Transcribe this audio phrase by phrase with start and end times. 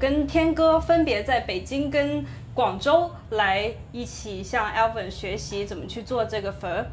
[0.00, 2.24] 跟天哥分别在北京跟
[2.54, 6.86] 广州来一起向 Alvin 学习怎么去做这个粉。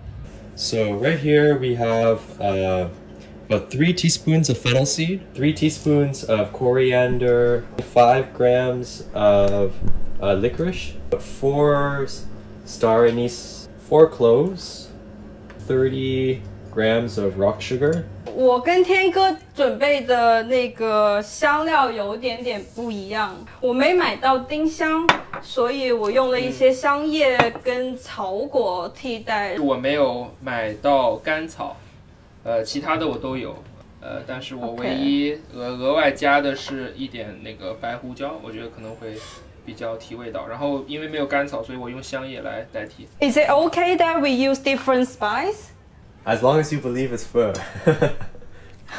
[0.58, 2.90] So right here we have uh,
[3.48, 7.64] about three teaspoons of fennel seed, three teaspoons of coriander,
[7.94, 9.72] five grams of
[10.22, 12.26] uh, licorice, four s-
[12.66, 14.90] star anise, four cloves,
[15.68, 25.07] thirty grams of rock sugar, 我跟天哥准备的那个香料有点点不一样，我没买到丁香，
[25.43, 29.57] 所以我用了一些香叶跟草果替代。
[29.59, 31.77] 我没有买到甘草，
[32.45, 33.55] 呃，其他的我都有，
[34.01, 39.15] 呃，但是我唯一额额外加的是一点那个白胡椒，我觉得可能会
[39.65, 40.47] 比较提味道。
[40.47, 43.07] 然后因为没有甘草，所以我用香叶来代替。
[43.21, 45.71] Is it okay that we use different spice?
[46.27, 47.53] As long as you believe it's fur.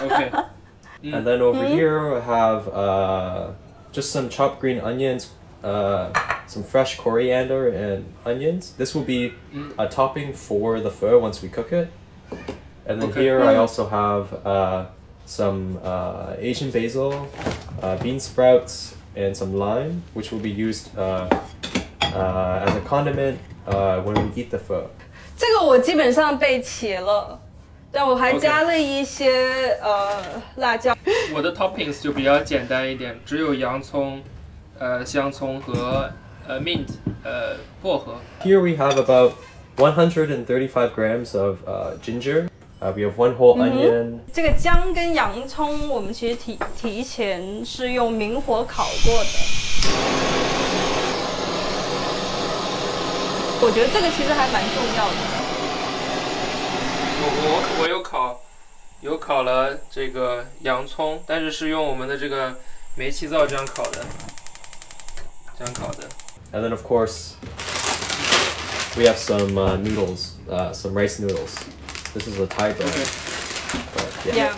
[0.02, 3.52] OK，And then over here I have uh,
[3.92, 5.31] just some chopped green onions,
[5.64, 6.11] uh,
[6.48, 8.73] some fresh coriander and onions.
[8.73, 9.34] This will be
[9.78, 11.92] a topping for the fur once we cook it.
[12.86, 13.22] And then Okay.
[13.22, 14.86] here I also have uh,
[15.26, 17.28] some uh, Asian basil,
[17.81, 21.28] uh, bean sprouts, and some lime, which will be used uh,
[22.02, 24.89] uh, as a condiment uh, when we eat the pho.
[25.40, 27.40] 这个我基本上备齐了，
[27.94, 30.22] 但我还加了一些呃
[30.58, 30.94] 辣椒。
[31.34, 34.22] 我的 toppings 就比较简单一点，只有洋葱、
[34.78, 36.12] 呃香葱和
[36.45, 36.88] 呃 mint
[37.23, 38.16] 呃薄荷。
[38.44, 39.32] Here we have about
[39.78, 42.50] 135 grams of uh, ginger.
[42.82, 50.39] Uh, we have one whole onion, 这个姜跟洋葱，我们其实提提前是用明火烤过的。
[53.61, 55.17] 我觉得这个其实还蛮重要的。
[57.20, 58.40] 我我我有烤，
[59.01, 62.55] 有烤了这个洋葱，但是是用我们的这个
[62.96, 64.05] 煤气灶这样烤的，
[65.58, 66.08] 这样烤的。
[66.52, 67.35] and then of course
[68.96, 71.57] we have some uh, noodles, uh, some rice noodles.
[72.12, 73.08] This is a Thai bread.
[73.92, 74.35] But, yeah.
[74.35, 74.55] Yeah.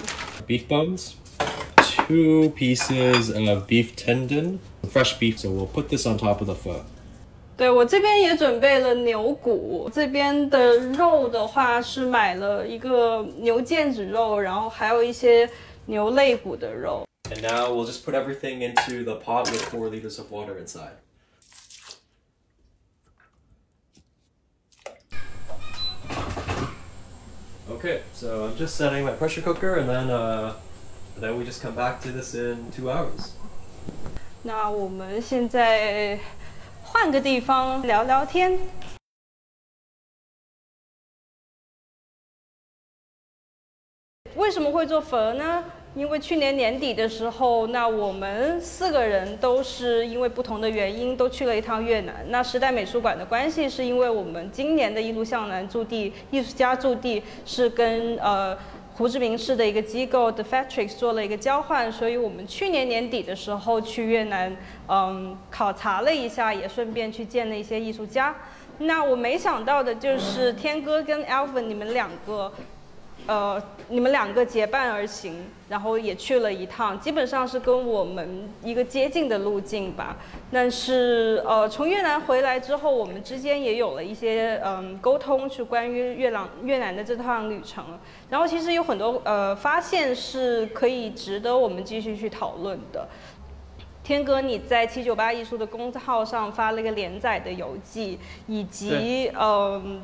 [0.46, 1.16] Beef bones,
[1.78, 4.60] two pieces of beef tendon,
[4.90, 5.38] fresh beef.
[5.38, 6.84] So we'll put this on top of the pho.
[7.61, 15.47] 对我这边也准备了牛骨，这边的肉的话是买了一个牛腱子肉，然后还有一些
[15.85, 17.05] 牛肋骨的肉。
[17.29, 20.95] And now we'll just put everything into the pot with four liters of water inside.
[27.69, 30.53] Okay, so I'm just setting my pressure cooker, and then uh,
[31.19, 33.35] then we just come back to this in two hours.
[34.41, 36.19] 那我们现在
[36.93, 38.59] 换个地方聊聊天。
[44.35, 45.63] 为什么会做佛呢？
[45.95, 52.25] 因为去年年底的时候，那我们四个人都是因为不同的原因都去了一趟越南。
[52.27, 58.57] 那时代美术馆的关系是因为我们今年的一路向南驻地艺术家驻地是跟呃
[59.01, 64.55] 胡志明市的一个机构 The Factrix 做了一个交换，所以我们去年年底的时候去越南，
[64.87, 68.35] 嗯，考察了一下，也顺便去见了一些艺术家。
[68.77, 72.53] 那我没想到的就是天哥跟 Alvin 你们两个，
[73.27, 80.17] 呃，你们两个结伴而行，然后也去了一趟，基本上是跟我们一个接近的路径吧。
[80.51, 87.85] 但是呃，从越南回来之后，我们之间也有了一些嗯沟通，是关于越南越南的这趟旅程。
[88.29, 93.07] 然后其实有很多呃发现是可以值得我们继续去讨论的。
[94.03, 98.17] 天哥，你在七九八艺术的公号上发了一个连载的游记，
[98.47, 100.01] 以及嗯，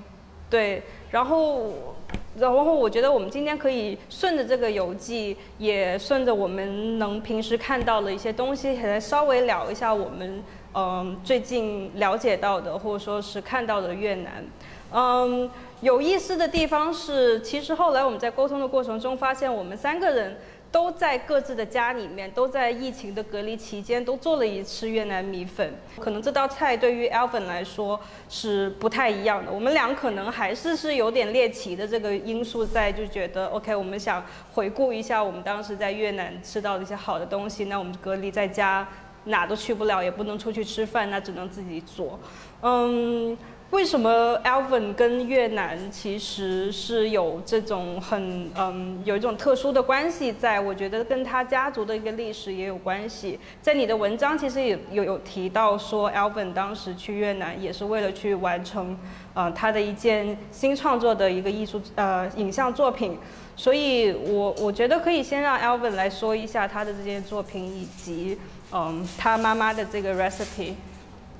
[0.49, 1.95] 对，然后，
[2.37, 10.43] 然后我觉得我们今天可以顺着这个游记，也顺着我们能平时看到的一些东西，来稍微聊一下我们
[10.73, 14.45] 嗯最近了解到的，或者说是看到的越南。
[14.93, 15.49] 嗯，
[15.81, 20.37] 有意思的地方是，其实后来我们在沟通的过程中发现，我们三个人
[20.77, 25.73] 都在各自的家里面，都在疫情的隔离期间都做了一次越南米粉。
[25.99, 29.51] 可能这道菜对于 Alvin 来说是不太一样的。
[29.51, 37.65] 我们俩可能还是是有点猎奇的这个因素在，就觉得 OK，我们想回顾一下我们当时在越南吃到的一些好的东西。
[37.65, 38.87] 那我们隔离在家，
[39.23, 42.19] 哪都去不了，也不能出去吃饭，那只能自己做。
[42.61, 43.35] 嗯，
[43.71, 50.57] 为什么 Alvin 跟越南其实是有这种很嗯有一种特殊的关系在？
[50.57, 53.37] 我觉得跟他家族的一个历史也有关系。
[53.61, 58.97] 在你的文章其实也有有提到说，Alvin 当时去越南也是为了去完成
[59.33, 63.19] 呃他的一件新创作的一个艺术呃影像作品。
[63.57, 68.39] 所以我我觉得可以先让 Alvin 来说一下他的这件作品以及
[68.71, 70.75] 嗯他妈妈的这个 recipe。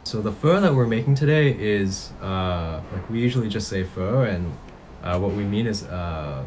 [0.08, 4.24] So the fur that we're making today is uh, like we usually just say fur,
[4.24, 4.58] and
[5.04, 6.46] uh, what we mean is uh,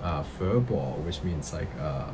[0.00, 2.12] uh, pho ball, which means like uh,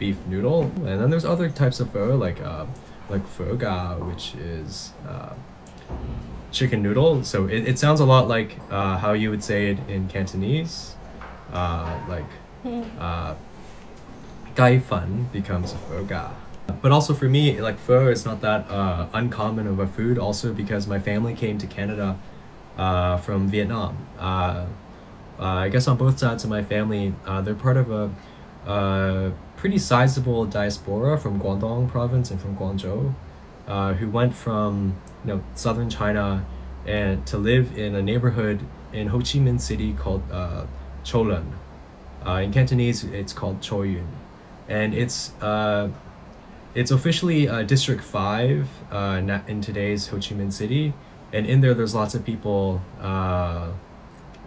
[0.00, 0.64] beef noodle.
[0.64, 2.66] And then there's other types of pho like uh,
[3.08, 5.34] like pho ga, which is uh,
[6.50, 7.22] chicken noodle.
[7.22, 10.96] So it, it sounds a lot like uh, how you would say it in Cantonese,
[11.52, 12.26] uh, like
[12.98, 13.36] uh,
[14.56, 16.32] gai fan becomes pho ga.
[16.66, 20.18] But also for me, like pho is not that uh, uncommon of a food.
[20.18, 22.18] Also because my family came to Canada
[22.76, 24.06] uh, from Vietnam.
[24.18, 24.66] Uh,
[25.38, 28.10] uh, I guess on both sides of my family, uh, they're part of a
[28.68, 33.14] uh, pretty sizable diaspora from Guangdong province and from Guangzhou,
[33.96, 36.44] who went from you know southern China
[36.86, 38.60] and to live in a neighborhood
[38.92, 40.64] in Ho Chi Minh City called uh.
[42.26, 44.06] Uh, in Cantonese, it's called Choyun,
[44.68, 45.90] and it's uh,
[46.74, 50.92] it's officially uh, District 5 uh, in today's Ho Chi Minh City.
[51.32, 53.70] And in there, there's lots of people uh,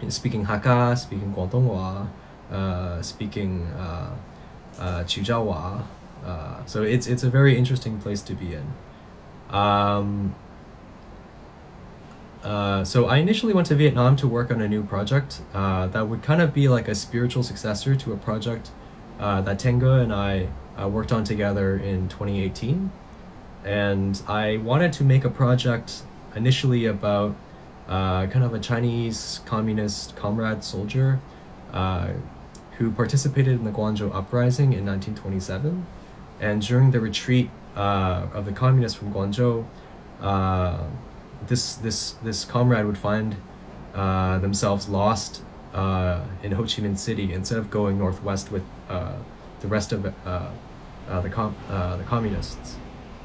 [0.10, 2.08] speaking Hakka, speaking Guangdonghua,
[2.52, 4.16] uh, speaking uh,
[4.80, 5.84] uh, Chijiawa.
[6.24, 8.74] Uh, so it's, it's a very interesting place to be in.
[9.50, 10.36] Um,
[12.44, 16.08] uh, so I initially went to Vietnam to work on a new project uh, that
[16.08, 18.72] would kind of be like a spiritual successor to a project
[19.20, 20.48] uh, that Tenga and I
[20.80, 22.92] uh, worked on together in 2018.
[23.66, 26.04] And I wanted to make a project
[26.36, 27.36] initially about
[27.88, 31.20] uh, kind of a Chinese communist comrade soldier
[31.74, 32.10] uh,
[32.78, 35.86] who participated in the Guangzhou uprising in 1927.
[36.40, 39.66] And during the retreat uh, of the communists from Guangzhou,
[40.22, 40.84] uh,
[41.48, 43.38] this this this comrade would find
[43.94, 45.42] themselves lost
[45.78, 49.14] uh, in Ho Chi Minh City instead of going northwest with uh,
[49.60, 50.50] the rest of uh,
[51.08, 52.76] uh, the com- uh, the communists.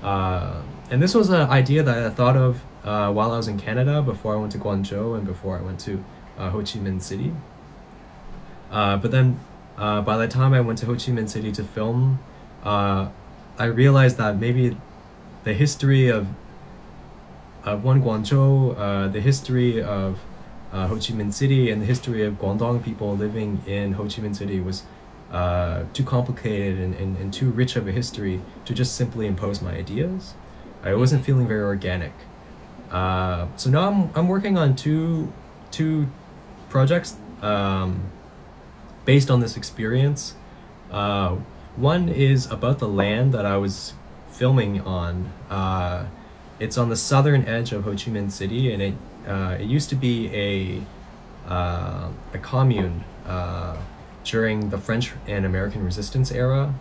[0.02, 0.60] Uh,
[0.90, 4.34] and this was an idea that I thought of while I was in Canada before
[4.34, 6.04] I went to Guangzhou and before I went to
[6.36, 7.32] Ho Chi Minh City.
[8.70, 9.40] But then
[9.76, 12.18] by the time I went to Ho Chi Minh City to film,
[12.64, 14.76] I realized that maybe
[15.44, 16.28] the history of
[17.64, 20.18] of one Guangzhou, the history of
[20.72, 24.22] uh, Ho Chi Minh City, and the history of Guangdong people living in Ho Chi
[24.22, 24.84] Minh City was
[25.30, 29.62] uh, too complicated and, and, and too rich of a history to just simply impose
[29.62, 30.34] my ideas.
[30.82, 32.12] I wasn't feeling very organic.
[32.90, 35.32] Uh, so now I'm, I'm working on two
[35.70, 36.08] two
[36.68, 38.10] projects um,
[39.04, 40.34] based on this experience.
[40.90, 41.36] Uh,
[41.76, 43.94] one is about the land that I was
[44.30, 45.32] filming on.
[45.48, 46.06] Uh,
[46.58, 48.94] it's on the southern edge of Ho Chi Minh City, and it
[49.26, 50.82] uh, it used to be a
[51.50, 53.76] uh, a commune uh,
[54.24, 56.74] during the French and American Resistance era,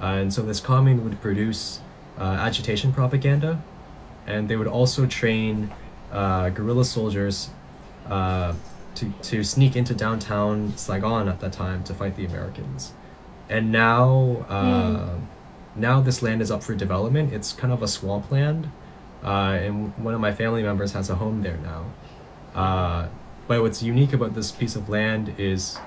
[0.00, 1.80] uh, and so this commune would produce
[2.18, 3.62] uh, agitation propaganda,
[4.26, 5.70] and they would also train
[6.12, 7.50] uh, guerrilla soldiers
[8.08, 8.52] uh,
[8.94, 12.92] to to sneak into downtown Saigon at that time to fight the Americans,
[13.48, 14.44] and now.
[14.48, 15.18] Uh,
[15.78, 17.34] Now this land is up for development.
[17.34, 18.70] It's kind of a swampland,
[19.26, 21.84] uh, and one of my family members has a home there now.
[22.54, 23.08] Uh,
[23.48, 25.78] but what's unique about this piece of land is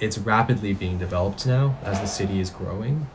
[0.00, 3.06] it's rapidly being developed now as the city is growing.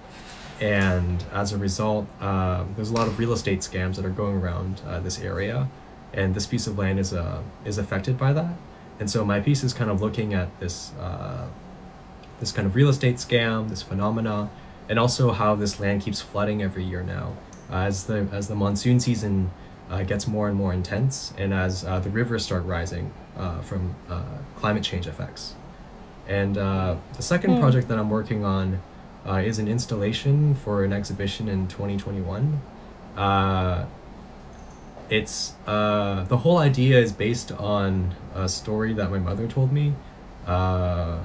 [0.62, 4.38] And as a result, um, there's a lot of real estate scams that are going
[4.38, 5.68] around uh, this area.
[6.14, 8.54] And this piece of land is, uh, is affected by that.
[9.00, 11.48] And so my piece is kind of looking at this, uh,
[12.40, 14.50] this kind of real estate scam, this phenomena,
[14.88, 17.36] and also how this land keeps flooding every year now.
[17.70, 19.50] Uh, as the as the monsoon season
[19.90, 23.96] uh, gets more and more intense, and as uh, the rivers start rising uh, from
[24.10, 24.24] uh,
[24.56, 25.56] climate change effects.
[26.28, 28.82] And uh, the second project that I'm working on
[29.28, 32.62] uh, is an installation for an exhibition in 2021.
[33.16, 33.86] Uh,
[35.10, 39.94] it's uh, the whole idea is based on a story that my mother told me
[40.48, 41.20] uh,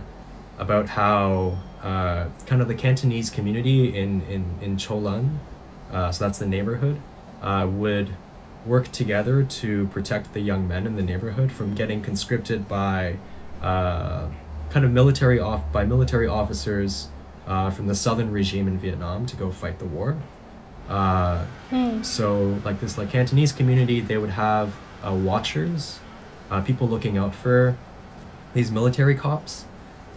[0.58, 5.38] about how uh, kind of the Cantonese community in in in Cholan,
[5.90, 7.00] uh, so that's the neighborhood,
[7.40, 8.14] uh, would
[8.66, 13.16] work together to protect the young men in the neighborhood from getting conscripted by
[13.62, 14.28] uh,
[14.70, 17.08] kind of military off by military officers
[17.46, 20.16] uh, from the southern regime in Vietnam to go fight the war.
[20.88, 21.44] Uh,
[22.02, 24.74] so like this like Cantonese community, they would have
[25.04, 26.00] uh, watchers
[26.50, 27.76] uh, people looking out for
[28.54, 29.64] these military cops,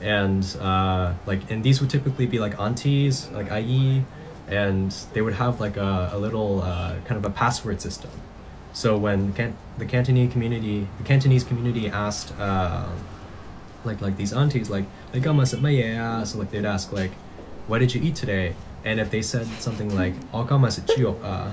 [0.01, 4.03] and uh, like and these would typically be like aunties, like IE,
[4.47, 8.09] and they would have like a, a little uh, kind of a password system.
[8.73, 12.87] So when the, Can- the Cantonese community, the Cantonese community asked, uh,
[13.85, 17.11] like like these aunties, like like so like they'd ask like,
[17.67, 18.55] what did you eat today?
[18.85, 21.51] And if they said something like uh,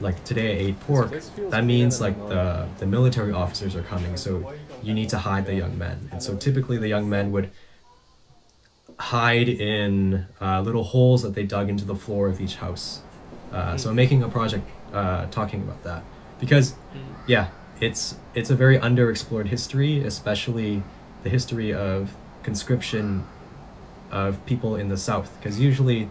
[0.00, 1.12] like today I ate pork,
[1.50, 5.54] that means like the the military officers are coming, so you need to hide the
[5.54, 6.08] young men.
[6.12, 7.50] And so typically the young men would
[8.98, 13.02] hide in uh, little holes that they dug into the floor of each house.
[13.52, 16.02] Uh, so making a project uh, talking about that
[16.39, 16.75] because,
[17.27, 17.47] yeah,
[17.79, 20.83] it's it's a very underexplored history, especially
[21.23, 23.23] the history of conscription
[24.11, 25.29] of people in the South.
[25.39, 26.09] Because usually,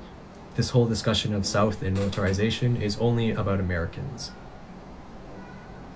[0.57, 4.33] this whole discussion of South and militarization is only about Americans.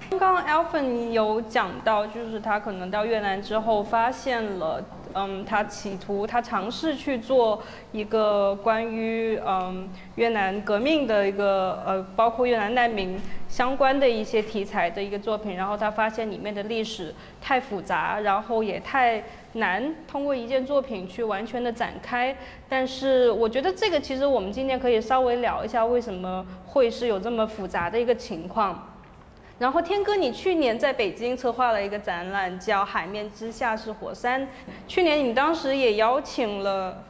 [0.09, 4.83] 刚刚 Alvin 有讲到，就是他可能到越南之后发现了，
[5.14, 22.36] 嗯，他企图他尝试去做一个关于嗯越南革命的一个呃，包括越南难民相关的一些题材的一个作品，然后他发现里面的历史太复杂，然后也太难通过一件作品去完全的展开。
[22.70, 28.88] 但是我觉得这个其实我们今天可以稍微聊一下，为什么会是有这么复杂的一个情况。
[29.62, 34.42] 然后天哥，你去年在北京策划了一个展览，叫《海面之下是火山》。
[34.88, 37.04] 去年你当时也邀请了，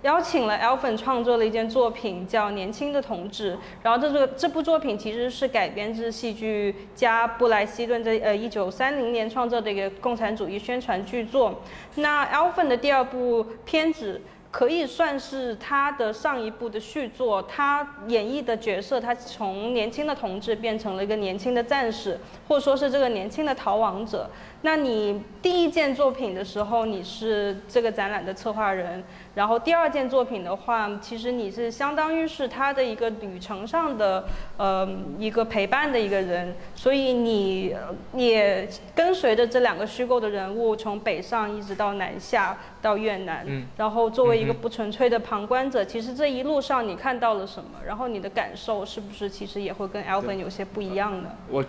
[0.00, 3.52] 邀请了 Alvin 创作了一件作品，叫《年轻的同志》。
[3.82, 11.62] 然后这个这部作品其实是改编自戏剧家布莱希顿在呃一九三零年创作的一个共产主义宣传剧作。
[11.96, 14.22] 那 Alvin 的第二部片子。
[14.50, 24.28] 可以算是他的上一部的续作，他演绎的角色，他从年轻的同志变成了一个年轻的战士，或者说是这个年轻的逃亡者。
[24.62, 29.04] 那你第一件作品的时候，你是这个展览的策划人，
[29.36, 34.24] 然后第二件作品的话，其实你是相当于是他的一个旅程上的
[34.56, 37.72] 呃一个陪伴的一个人，所以你
[38.14, 47.78] 也跟随着这两个虚构的人物，从北上一直到南下到越南，嗯然后作为一个不纯粹的旁观者，其实这一路上你看到了什么？
[47.86, 51.30] 然后你的感受是不是其实也会跟 Alvin 有些不一样呢？
[51.48, 51.64] 我，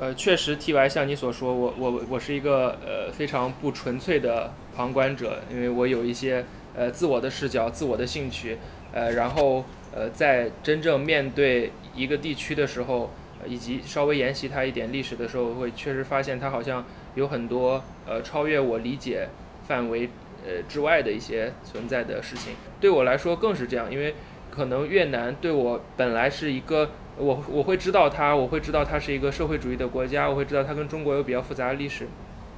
[0.00, 0.88] 呃，确实，T.Y.
[0.88, 8.58] 像你所说，我我我是一个呃非常不纯粹的旁观者，因为我有一些呃自我的视角、自我的兴趣，
[8.92, 13.10] 呃，然后呃在真正面对一个地区的时候，
[13.46, 16.84] 以及稍微研习它一点历史的时候，会确实发现它好像
[17.14, 19.28] 有很多呃超越我理解
[19.68, 20.10] 范围
[20.44, 22.54] 呃之外的一些存在的事情。
[22.80, 24.16] 对我来说更是这样，因为
[24.50, 32.08] 可能越南对我本来是一个我我会知道它，我会知道它是一个社会主义的国家，我会知道它跟中国有比较复杂的历史，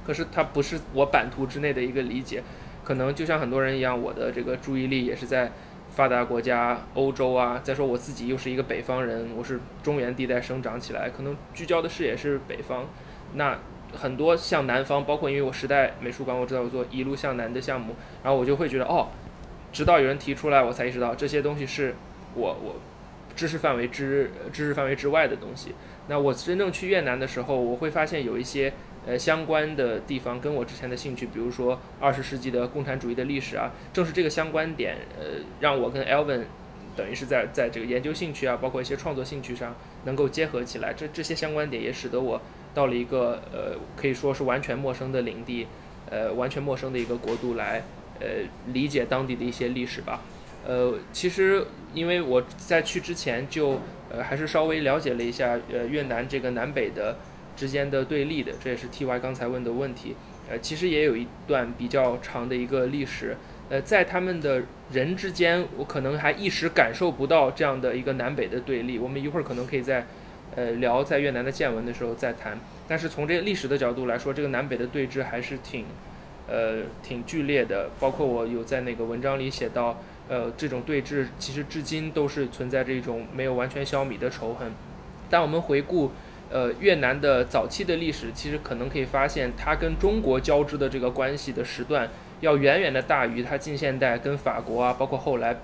[0.05, 2.43] 可是它不是我版图之内的一个理解。
[2.83, 5.51] 可能就像很多人一样，我的这个注意力也是在
[5.89, 7.59] 发达国家、欧洲啊。
[7.61, 12.85] 再说我自己又是一个北方人，我是中原地带生长起来，可能聚焦的视野是北方。
[13.33, 13.59] 那
[13.93, 19.09] 很多向南方，包括因为我时代美术馆，我知道我做一路向南的项目，然后我就会觉得哦，
[19.73, 21.93] 直到有人提出来，我才意识到这些东西是
[22.33, 22.75] 我我
[23.37, 25.71] 知识范围之知识范围之外的东西。
[26.09, 28.73] 那我真正去越南的时候，我会发现有一些
[29.05, 36.43] 呃相关的地方跟我之前的兴趣，比如说二十世纪的共产主义的历史啊，正是这个相关点，呃，让我跟 Alvin
[36.95, 39.75] 等于是在在这个研究兴趣啊，包括一些创作兴趣上
[40.05, 40.93] 能够结合起来。
[40.93, 42.41] 这这些相关点也使得我
[42.73, 45.67] 到了一个呃可以说是完全陌生的领地，
[46.09, 47.83] 呃完全陌生的一个国度来
[48.19, 48.27] 呃
[48.73, 50.21] 理解当地的一些历史吧。
[50.67, 53.79] 呃，其实因为我在去之前就
[54.11, 57.15] 呃还是稍微了解了一下呃越南这个南北的
[57.55, 60.17] 之间的对立的，这也是 T Y 刚才问的问题。
[60.49, 63.37] 呃，其实也有一段比较长的一个历史。
[63.69, 68.99] 呃，在他们的人之间，我可能还一时感受不到这样的一个南北的对立。
[68.99, 70.05] 我们一会儿可能可以在
[70.55, 72.57] 呃聊在越南的见闻的时候再谈。
[72.87, 75.85] 但是从这个历史的角度来说，这个南北的对峙还是挺
[76.47, 77.89] 呃挺剧烈的。
[77.99, 84.71] 包括我有在那个文章里写到，呃，这种对峙其实至今都是存在着一种没有完全消弭的仇恨。
[85.29, 86.11] 但我们回顾
[86.49, 92.09] 呃越南的早期的历史，其实可能可以发现，它跟中国交织的这个关系的时段，
[92.41, 95.57] 要远远的大于它近现代跟法国啊，包括后来。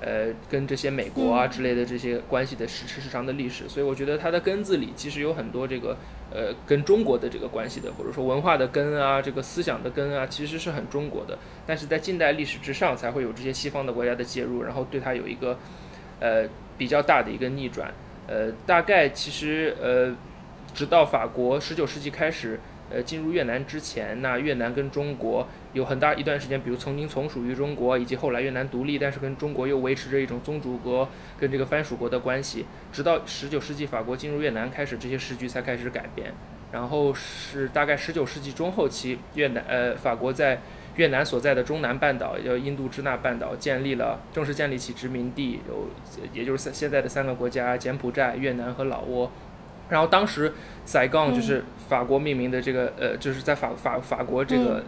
[0.00, 5.96] 呃，跟这些美国啊之类的这些关系的时时时长的历史，所以我觉得它的根子里其实有很多这个
[6.30, 11.36] 呃跟中国的这个关系的，或者说文化的根啊，这个思想的根啊，其实是很中国的。
[11.66, 15.58] 但是在近代历史之上，才会有这些西方的国家的介入，然后对它有一个
[16.20, 17.92] 呃比较大的一个逆转。
[18.28, 20.14] 呃，大概其实呃，
[20.74, 36.32] 直到法国十九世纪开始，呃进入越南之前，那越南跟中国有很大一段时间，比如曾经从属于中国，以及后来越南独立，但是跟中国又维持着一种宗主国跟这个藩属国的关系，直到十九世纪法国进入越南开始，这些时局才开始改变。
[36.70, 40.60] 然后是大概十九世纪中后期，越南呃法国在
[40.96, 45.88] 越南所在的中南半岛，叫印度支那半岛，建立了正式建立起殖民地，有
[46.34, 49.30] 也就是现在的三个国家：柬埔寨、越南和老挝。
[49.88, 50.52] 然后当时
[50.84, 54.84] 塞冈就是法国命名的这个呃，就是在法法法国这个，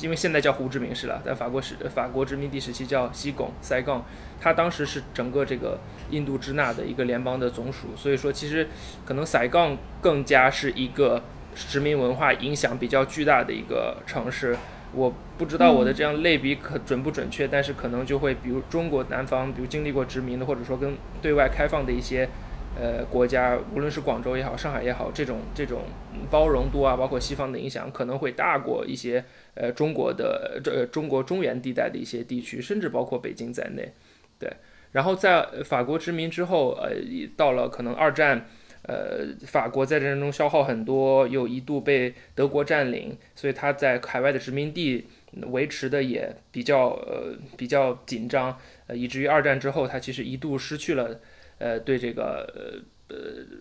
[0.00, 4.04] 因为现在叫胡志明市了，在法国时法国殖民地时期叫西贡塞冈，
[4.40, 5.78] 它当时是整个这个
[6.10, 8.66] 印度支那的一个联邦的总署，所以说其实
[9.04, 11.22] 可能塞冈更加是一个
[11.54, 14.56] 殖民文化影响比较巨大的一个城市。
[14.92, 22.28] 我不知道我的这样类比可准不准确，但是可能就会比如中国南方，比如经历过殖民的，或者说跟对外开放的一些。
[22.74, 25.82] 呃，国家无论是广州也好，上海也好，这种这种
[26.30, 29.22] 包容度啊，包括西方的影响，可能会大过一些
[29.54, 33.92] 呃中国的这中国中原地带的一些地区，甚至包括北京在内。
[34.38, 34.50] 对，
[34.92, 36.92] 然后在法国殖民之后，呃，
[37.36, 38.46] 到了可能二战，
[38.84, 45.06] 呃，法国在战争中消耗很多，又一度被德国占领，所以他在海外的殖民地
[45.50, 51.20] 维持的也比较呃比较紧张，呃，以至于二战之后，他其实一度失去了。
[51.62, 53.18] 呃，对这个呃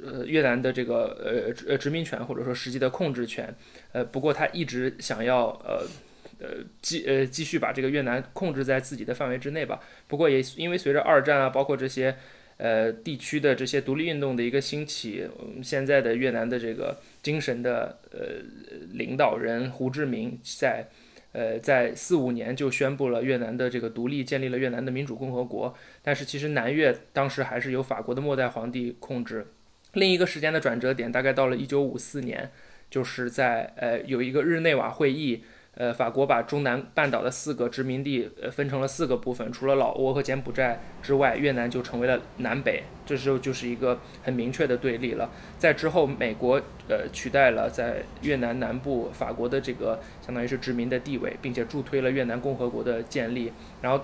[0.09, 3.53] 呃越南的这个呃呃殖民权或者说实际的控制权，
[3.91, 5.85] 呃，不过他一直想要呃
[6.39, 6.47] 呃
[6.81, 9.79] 继呃继续把这个越南控制在自己的范围之内吧。
[10.07, 12.15] 不过也因为随着二战啊，包括这些
[12.57, 15.27] 呃地区的这些独立运动的一个兴起，
[15.61, 18.41] 现在的越南的这个精神的呃
[18.93, 20.87] 领导人胡志明在。
[21.33, 25.73] 呃，在四五年就宣布了越南的这个独立，建立了越南的民主共和国。
[26.01, 29.47] 但是其实南越当时还是由法国的末代皇帝控制。
[29.93, 32.51] 另一个时间的转折点大概到了一九五四年，
[32.89, 35.43] 就是在呃有一个日内瓦会议。
[35.73, 45.29] 呃，法国把中南半岛的四个殖民地呃分成了四个部分，除了老挝和柬埔寨之外，越南就成为了南北，这时候就是一个很明确的对立了。
[45.57, 53.53] 在之后，美国呃取代了在越南南部法国的这个相当于是殖民的地位，并且助推了越南共和国的建立。
[53.81, 54.03] 然后，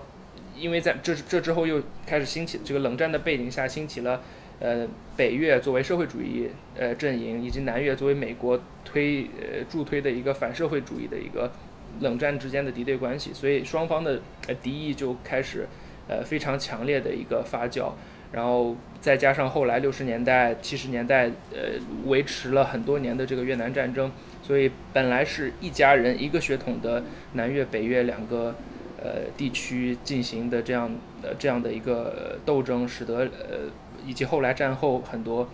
[0.56, 4.22] 因为在这这之后又开始兴起这个冷战的背景下兴起了
[4.60, 8.60] 呃北越作为社会主义呃阵营，以及南越作为美国。
[8.90, 11.52] 推呃助推的一个反社会主义的一个
[12.00, 14.22] 冷战之间的敌对关系，所以双方的
[14.64, 15.68] 敌意就开始
[16.08, 17.92] 呃非常强烈的一个发酵，
[18.32, 24.10] 然后再加上后来六十年代七十年代呃维持了很多年的这个越南战争，
[24.42, 28.56] 所以本来是一家人一个血统的南越北越两个
[29.04, 30.90] 呃地区进行的这样
[31.22, 33.70] 的这样的一个斗争，使得呃
[34.08, 35.48] 以及后来战后很多。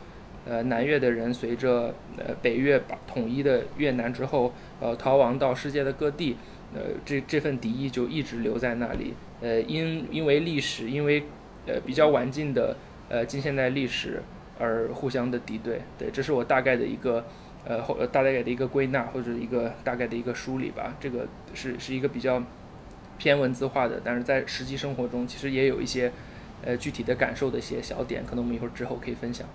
[0.46, 6.36] 呃，南越的人随着呃北越把统一的越南之后，呃逃亡到世界的各地，
[6.76, 9.14] 呃这这份敌意就一直留在那里。
[9.40, 11.24] 呃，因因为历史，因为
[11.66, 12.76] 呃比较晚近的
[13.08, 14.22] 呃近现代历史
[14.60, 15.80] 而互相的敌对。
[15.98, 17.24] 对，这是我大概的一个
[17.64, 20.94] 呃后大概的一个归纳或者一个大概的一个梳理吧。
[21.00, 22.44] 这个是是一个比较
[23.18, 26.12] 偏文字化的，但是在实际生活中其实也有一些
[26.66, 29.48] 呃具体的感受的一些小点，可能我们一会儿之后可以分享。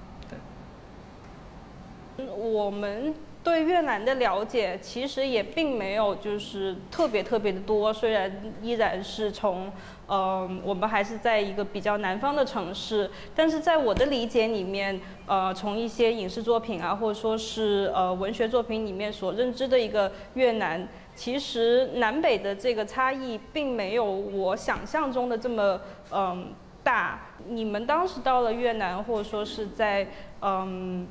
[2.36, 9.70] 我们对越南的了解其实也并没有就是特别特别的多，虽然依然是从，
[10.08, 26.52] 呃，我们还是在一个比较南方的城市，但是在我的理解里面，呃，从一些影视作品啊，或者说是呃文学作品里面所认知的一个越南，其实南北的这个差异并没有我想象中的这么嗯
[26.88, 27.20] 大。
[27.48, 30.08] 你们当时到了越南，或者说是在
[30.40, 31.06] 嗯。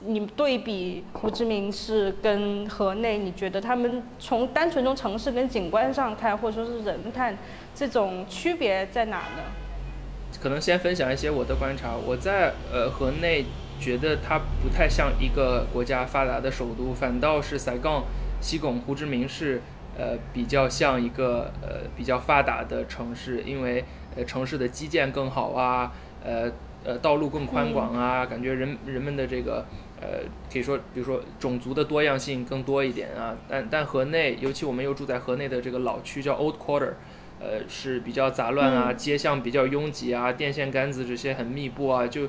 [0.00, 7.36] 你对比胡志明市跟河内，你觉得他们从单纯从城市跟景观上看，或者说是人看，
[7.74, 9.42] 这种区别在哪呢？
[10.40, 11.94] 可能先分享一些我的观察。
[11.94, 13.44] 我在呃河内
[13.78, 18.04] 觉得它不太像一个国家发达的首都，反倒是塞冈、
[18.40, 19.60] 西贡、胡志明市
[19.98, 23.84] 呃比较像一个呃比较发达的城市，因为
[24.18, 26.50] 呃城市的基建更好啊，呃。
[26.84, 29.66] 呃，道路更宽广啊，感觉人人们的这个
[30.00, 33.36] 呃，可以说，比如说种族的多样性更多一点啊。
[33.48, 36.92] 但但河内，尤其我们又住在河内的这个老区叫 Old Quarter，
[37.40, 42.28] 呃，是比较杂乱啊，街巷比较拥挤啊，电线杆子这些很密布啊，就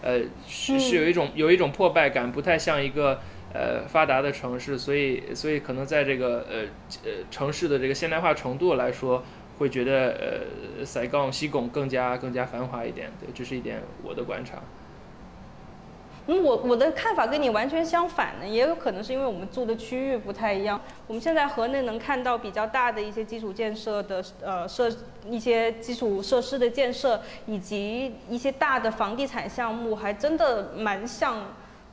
[0.00, 3.18] 呃是是有一种有一种破败感，不太像一个
[3.52, 4.78] 呃发达的城市。
[4.78, 6.60] 所以所以可能在这个呃
[7.04, 9.24] 呃城市的这个现代化程度来说。
[9.58, 10.46] 会觉得
[10.78, 14.58] 呃，塞冈西贡更加更加繁华一点，对，这是一点我的观察。
[16.30, 20.78] 嗯，我我的看法跟你完全相反呢，也有可能是因为我们住的区域不太一样。
[21.06, 24.92] 我们现在河内能看到比较大的一些基础建设的呃设
[25.26, 31.46] 一些基础设施的建设，以及一些大的房地产项目，还真的蛮像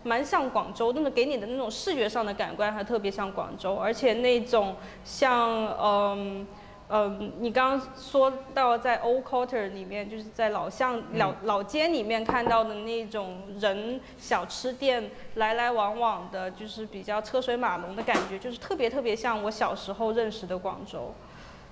[0.03, 4.75] 蛮像广州，那么给你的那种视觉上的感官还特别像广州，而且那种
[5.05, 5.49] 像
[5.81, 6.45] 嗯。
[6.87, 21.11] 嗯，你刚刚说到在 Old Quarter 里面，就是在老巷老老街里面看到的那种人小吃店来来往往的，就是比较车水马龙的感觉，就是特别特别像我小时候认识的广州。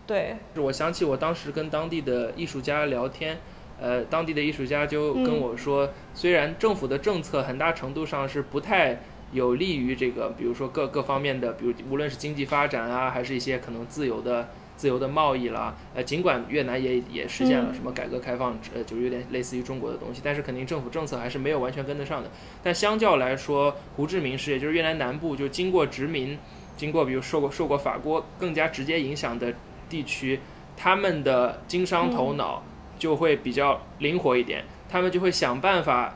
[0.07, 3.37] 对，我想起我当时跟当地的艺术家聊天，
[3.79, 8.97] 呃，当地的艺术家就跟我说，虽然政府的政策很大程度上是不太
[9.31, 14.49] 有利于这个，比如说各各方面的，比如无论是经济发展啊，还是一些可能自由的。
[14.75, 22.29] 自由的贸易啦，呃，尽管越南也也实现了什么改革开放，呃，就有点类似于中国的东西，但是肯定政府政策还是没有完全跟得上的。
[22.61, 26.37] 但相较来说，胡志明市也就是越南南部，就经过殖民，
[26.75, 29.53] 经过比如受过受过法国更加直接影响的
[29.89, 30.39] 地区，
[30.75, 32.63] 他们的经商头脑
[32.97, 36.15] 就会比较灵活一点，他们就会想办法。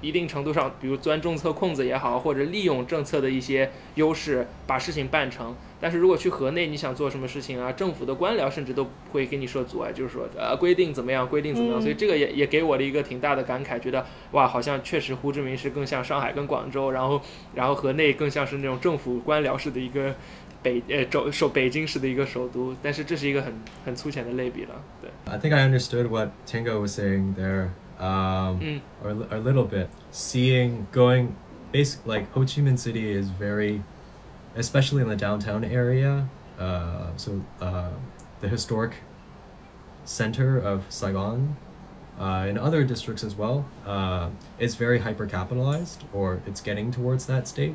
[0.00, 5.56] 一定程度上，比如钻政策空子也好，或者利用政策的一些优势把事情办成。
[5.80, 11.80] 但是如果去河内，你想做什么事情啊，政府的官僚甚至都会给你设阻碍，就是说，呃，规定怎么样，规定怎么样。
[11.80, 17.20] 所以这个也也给我了一个挺大的感慨，觉得哇，好像确实胡志明市更像上海跟广州，然后
[17.54, 20.14] 然后河内更像是那种政府官僚式的一个
[20.62, 22.74] 北呃首首北京市的一个首都。
[22.82, 23.52] 但是这是一个很
[23.84, 24.70] 很粗浅的类比了，
[25.02, 25.10] 对。
[25.26, 27.70] I think I understood what Tango was saying there.
[27.98, 28.80] um, mm.
[29.02, 29.88] or, or a little bit.
[30.10, 31.36] Seeing, going,
[31.72, 33.82] basic like Ho Chi Minh City is very,
[34.56, 36.28] especially in the downtown area.
[36.58, 37.90] Uh, so uh,
[38.40, 38.94] the historic
[40.04, 41.56] center of Saigon,
[42.18, 47.26] uh, in other districts as well, uh, is very hyper capitalized, or it's getting towards
[47.26, 47.74] that state.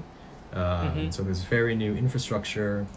[0.53, 1.09] Uh, mm-hmm.
[1.11, 2.87] So there's very new infrastructure.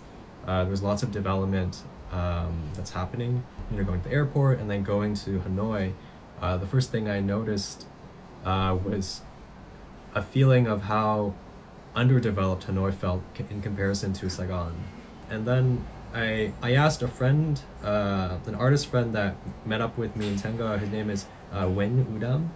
[0.46, 3.42] Uh, there's lots of development um, that's happening.
[3.70, 5.92] You know, going to the airport and then going to Hanoi
[6.42, 7.86] uh, the first thing I noticed
[8.44, 9.22] uh, was
[10.12, 11.34] a feeling of how
[11.94, 14.74] underdeveloped Hanoi felt in comparison to Saigon.
[15.30, 20.14] And then I, I asked a friend, uh, an artist friend that met up with
[20.16, 22.48] me in Tenga, his name is uh, Wen Udam.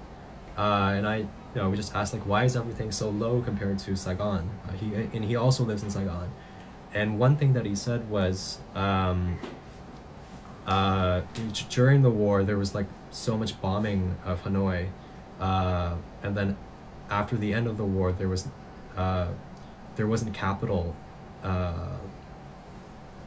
[0.57, 3.79] Uh, and I, you know, we just asked like, why is everything so low compared
[3.81, 4.49] to Saigon?
[4.67, 6.31] Uh, he, and he also lives in Saigon.
[6.95, 9.39] And one thing that he said was, um,
[10.67, 11.21] uh,
[11.71, 14.89] during the war, there was like so much bombing of Hanoi,
[15.41, 16.57] uh, and then
[17.09, 18.49] after the end of the war, there was
[18.97, 19.29] uh,
[19.97, 20.95] there wasn't capital
[21.43, 21.97] uh,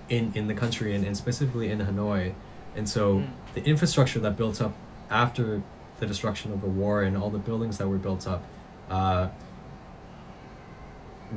[0.10, 2.34] in in the country and, and specifically in Hanoi,
[2.75, 3.27] and so mm.
[3.53, 4.73] the infrastructure that built up
[5.10, 5.62] after
[5.99, 8.43] the destruction of the war and all the buildings that were built up
[8.89, 9.27] uh,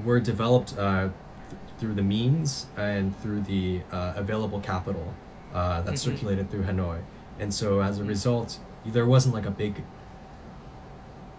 [0.04, 1.08] were developed uh,
[1.48, 5.12] th- through the means and through the uh, available capital
[5.52, 5.96] uh, that mm-hmm.
[5.96, 7.00] circulated through Hanoi
[7.38, 9.82] and so as a result, there wasn't like a big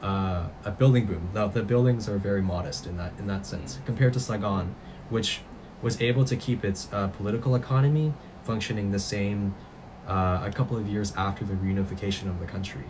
[0.03, 1.29] uh, a building boom.
[1.33, 3.79] The, the buildings are very modest in that in that sense.
[3.85, 4.75] Compared to Saigon,
[5.09, 5.41] which
[5.81, 8.13] was able to keep its uh, political economy
[8.43, 9.55] functioning the same
[10.07, 12.83] uh, a couple of years after the reunification of the country,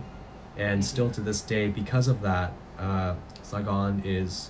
[0.57, 4.49] and still to this day, because of that, uh, Saigon is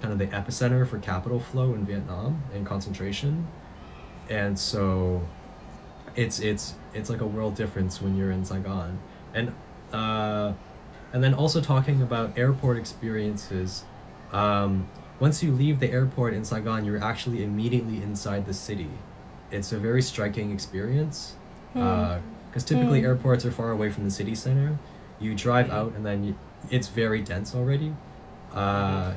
[0.00, 3.46] kind of the epicenter for capital flow in Vietnam and concentration,
[4.28, 5.22] and so
[6.16, 8.98] it's it's it's like a world difference when you're in Saigon,
[9.32, 9.54] and
[9.92, 10.52] uh,
[11.12, 13.84] and then also talking about airport experiences.
[14.32, 14.88] Um,
[15.20, 18.90] once you leave the airport in Saigon, you're actually immediately inside the city.
[19.50, 21.36] It's a very striking experience
[21.74, 22.56] because mm.
[22.56, 23.06] uh, typically mm.
[23.06, 24.78] airports are far away from the city center.
[25.20, 25.72] You drive hmm.
[25.72, 26.34] out and then you,
[26.70, 27.94] it's very dense already.
[28.52, 29.12] Uh,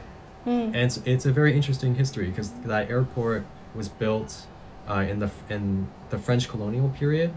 [0.46, 0.68] mm.
[0.68, 4.46] And it's, it's a very interesting history because that airport was built
[4.88, 7.34] uh, in the in the French colonial period,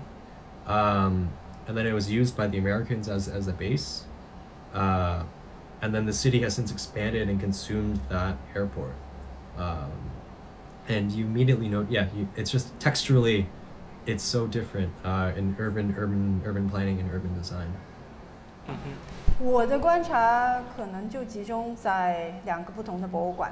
[0.66, 1.30] um,
[1.66, 4.04] and then it was used by the Americans as as a base,
[4.77, 5.23] uh,
[5.81, 8.93] and then the city has since expanded and consumed that airport,
[9.57, 9.91] um,
[10.87, 13.45] and you immediately know yeah you, it's just texturally,
[14.05, 17.73] it's so different uh, in urban urban urban planning and urban design.
[19.39, 23.51] 我的观察可能就集中在两个不同的博物馆。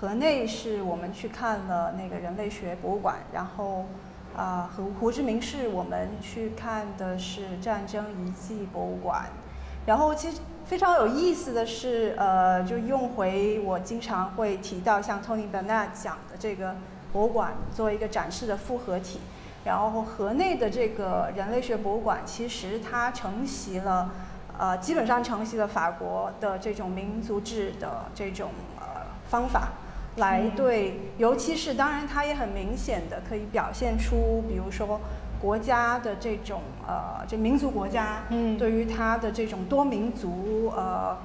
[0.00, 3.86] 河内是我们去看了那个人类学博物馆，然后
[4.36, 9.30] 啊，胡胡志明市我们去看的是战争遗迹博物馆。
[9.87, 16.75] 然后其实非常有意思的是，呃，就用回我经常会提到像 Tony Benet 讲的这个
[17.11, 19.19] 博物馆作为一个展示的复合体。
[19.65, 24.11] 然后河内的这个人类学博物馆其实它承袭了。
[24.59, 29.69] 呃，基本上承袭了法国的这种民族志的这种呃方法，
[30.15, 34.99] 来对，尤其是当然它也很明显的可以表现出，比如说
[35.41, 41.17] 国家的这种呃这民族国家，嗯对于它的这种多民族呃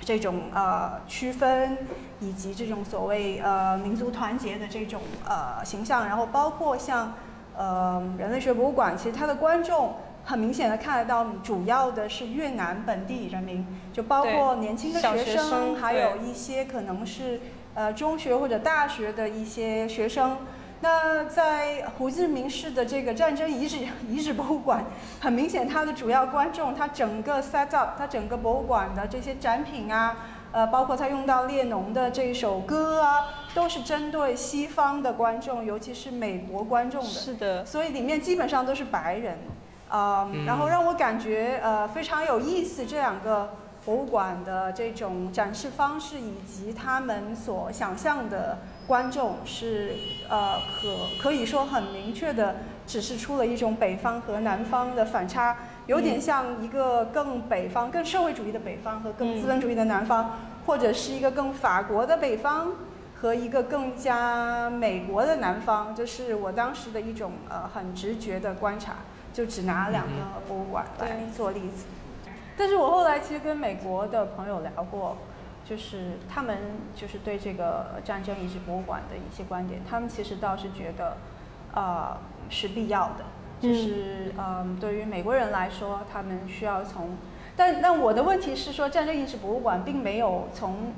[0.00, 1.78] 这种呃区分，
[2.20, 7.14] 以及这种所谓呃民族团结的这种呃形象，然后包括像
[7.56, 9.94] 呃人类学博物馆，其实它的观众。
[10.28, 17.40] 很明显的看得到，主要的是越南本地人民，就包括年轻的学生还有一些可能是
[17.74, 20.38] 呃中学或者大学的一些学生。
[20.80, 24.84] 那在胡志明市的这个战争遗址遗址博物馆，
[25.20, 30.18] 很明显它的主要观众，它整个 set up，它整个博物馆的这些展品啊，
[30.52, 37.08] 呃，包括它用到列侬的这首歌啊，都是针对西方的观众，尤其是美国观众的。
[37.08, 39.38] 是的，所以里面基本上都是白人，
[39.88, 42.84] 呃，然后让我感觉呃非常有意思。
[42.84, 43.54] 这两个
[43.86, 49.94] 博物馆的这种展示方式，以及他们所想象的观众是
[50.28, 62.72] 呃可可以说很明确的指示出了一种北方和南方的反差，有点像一个更北方、更社会主义的北方和更资本主义的南方，或者是一个更法国的北方。
[63.18, 68.96] 和一个更加美国的南方，这是我当时的一种呃很直觉的观察，
[69.32, 70.10] 就只拿两个
[70.46, 71.86] 博物馆来做例子。
[72.58, 75.16] 但是我后来其实跟美国的朋友聊过，
[75.68, 76.56] 就是他们
[76.94, 81.16] 就是对这个战争遗址博物馆的一些观点，他们其实倒是觉得，
[81.74, 82.16] 呃
[82.48, 83.24] 是必要的，
[83.60, 87.16] 就是嗯对于美国人来说，他们需要从，
[87.56, 90.92] 但但我的问题是说，战争遗址博物馆并没有从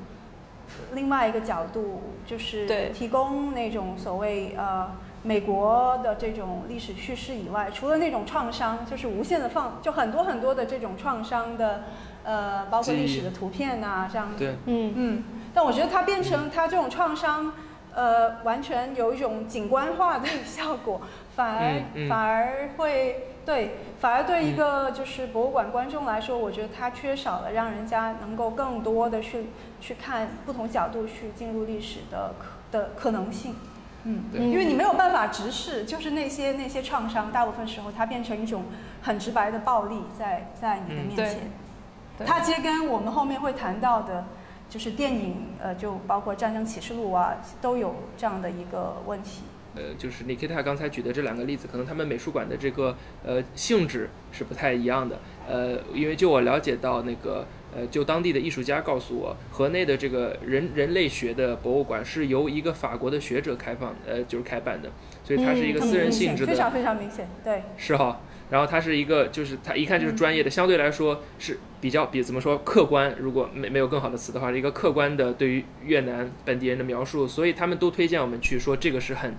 [0.92, 4.90] 另外一个角度，就是提供那种所谓呃
[5.22, 11.84] 美国的这种历史叙事以外，除了那种创伤，就是无限的放，就很多很多的这种创伤的
[12.28, 14.36] 呃，包括历史的图片呐、这样子。
[14.38, 14.92] 对，嗯。
[14.94, 17.54] 嗯，但我觉得它变成它这种创伤，
[17.94, 21.00] 呃，完全有一种景观化的效果，
[21.34, 22.08] 反而、嗯嗯。
[22.10, 29.46] 反而会对，反而对一个就是博物馆观众来说，我觉得它缺少了让人家能够更多的去
[29.80, 33.54] 去看不同角度去进入历史的可的可能性。
[34.04, 34.42] 嗯，对。
[34.42, 38.64] 因为你没有办法直视，就是那些那些创伤，大部分时候它变成一种
[39.00, 41.26] 很直白的暴力在在你的嗯面前。
[41.34, 41.42] 对
[42.26, 44.24] 它其实跟我们后面会谈到的，
[44.68, 49.42] 就是电影，呃，就包括《战争启示录》啊，都有这样的一个问题。
[49.74, 55.18] 呃，就是 Nikita 刚才举的这两个例子，可能他们美术馆的这个呃性质是不太一样的。
[55.46, 64.90] 呃，因为就我了解到那个呃，就当地的艺术家告诉我，河内的这个人人类学的博物馆是由一个法国的学者开放，呃，就是开办的，
[65.22, 68.20] 所以它是一个嗯私人性质的，非常非常明显，对，是哈。
[68.50, 79.34] 然后他是一个，就是他一看就是专业的，相对来说是比较比怎么说客观，如果没没有更好的词的话，是一个客观的对于越南本地人的描述，所以他们都推荐我们去说这个是很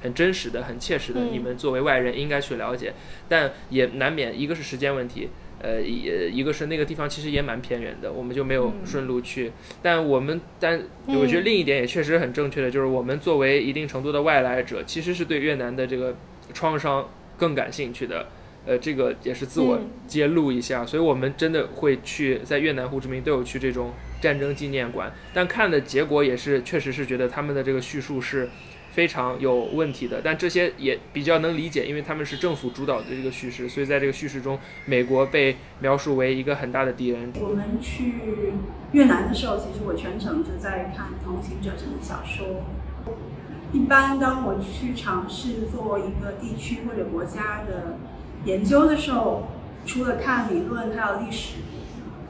[0.00, 2.92] 很真实的、很切实的，嗯你们作为外人应该去了解，
[3.28, 5.28] 但也难免一个是时间问题。
[5.62, 9.52] 呃，一一个是那个地方其实也蛮偏远的，我们就没有嗯顺路去。
[9.82, 16.16] 但我们但我觉得另一点也确实很正确的，就是我们作为一定程度的外来者，其实是对越南的这个
[16.54, 18.26] 创伤更感兴趣的。
[18.66, 28.48] 呃，这个也是自我嗯揭露一下，所以我们真的会去在越南胡志明都有去这种战争纪念馆，但看的结果也是确实是觉得他们的这个叙述是
[28.92, 37.32] 非常有问题的，但这些也比较能理解，因为他们是政府主导的这个叙事，所以在这个叙事中，美国被描述为一个很大的敌人。
[37.40, 38.14] 我们去
[38.92, 42.64] 越南的时候，其实我全程就在看《同行者》这本小说。
[43.72, 47.98] 一般当我去尝试做一个地区或者国家的
[48.44, 49.48] 研究的时候，
[49.84, 51.56] 除了看理论还有历史，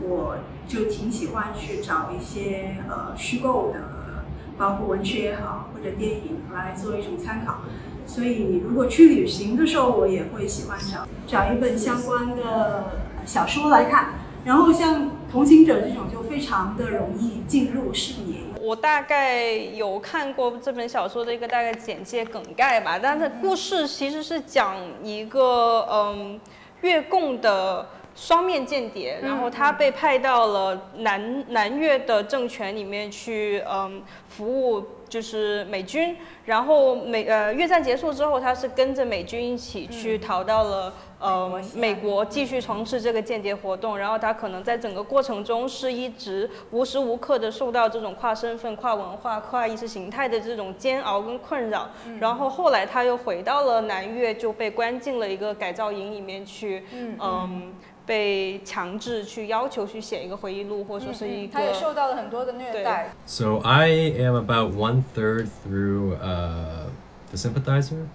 [0.01, 4.25] 我就挺喜欢去找一些呃虚构的，
[4.59, 7.59] 包括文学也好或者电影来做一种参考。
[8.07, 12.93] 所以你如果去旅行的时候，我也会喜欢找找一本相关的
[13.25, 14.15] 小说来看。
[14.45, 18.37] 然后像《同行者》这种就非常的容易进入视野。
[18.61, 26.41] 我大概有看过这本小说的一个大概简介梗概吧，但是故事其实是讲一个嗯
[26.83, 34.85] 越共的双面间谍，然后他被派到了南南越的政权里面去嗯服务。
[35.11, 43.99] 就是美军，然后美呃越战结束之后，他是跟着美军一起去逃到了、呃美国，继续从事这个间谍活动。
[43.99, 51.91] 然后他可能在整个过程中是一直无时无刻的受到这种跨身份、跨文化、跨意识形态的这种煎熬跟困扰。
[52.21, 56.85] 然后后来他又回到了南越，就被关进了一个改造营里面去，
[57.21, 57.75] 嗯
[58.10, 61.54] 被强制去要求去写一个回忆录，或者说是一个。
[61.54, 63.12] 他也受到了很多的虐待。
[63.26, 63.88] So I
[64.20, 66.90] am about one third through uh,
[67.32, 68.08] the sympathizer,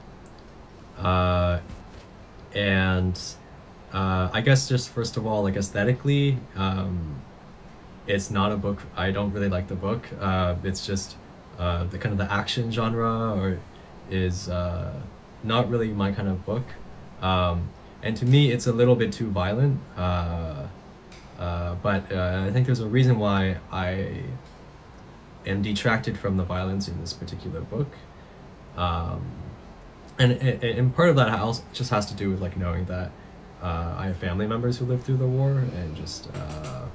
[1.02, 1.58] uh,
[2.54, 3.14] and
[3.92, 7.16] uh, I guess just first of all, like aesthetically, um,
[8.06, 8.78] it's not a book.
[8.96, 10.02] I don't really like the book.
[10.20, 11.16] Uh, it's just
[11.58, 13.58] uh, the kind of the action genre or
[14.08, 14.92] is uh,
[15.42, 16.62] not really my kind of book.
[17.20, 17.68] Um,
[18.05, 19.81] and to me, it's a little bit too violent.
[19.97, 20.67] Uh,
[21.39, 24.21] uh, but uh, I think there's a reason why I
[25.47, 27.91] am detracted from the violence in this particular book.
[28.77, 29.25] Um,
[30.19, 33.11] and, and, and part of that also just has to do with like knowing that
[33.61, 36.85] uh, I have family members who lived through the war and just uh,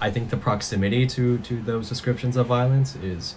[0.00, 3.34] I think the proximity to, to those descriptions of violence is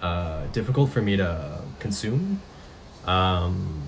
[0.00, 2.40] uh, difficult for me to consume.
[3.04, 3.82] Um,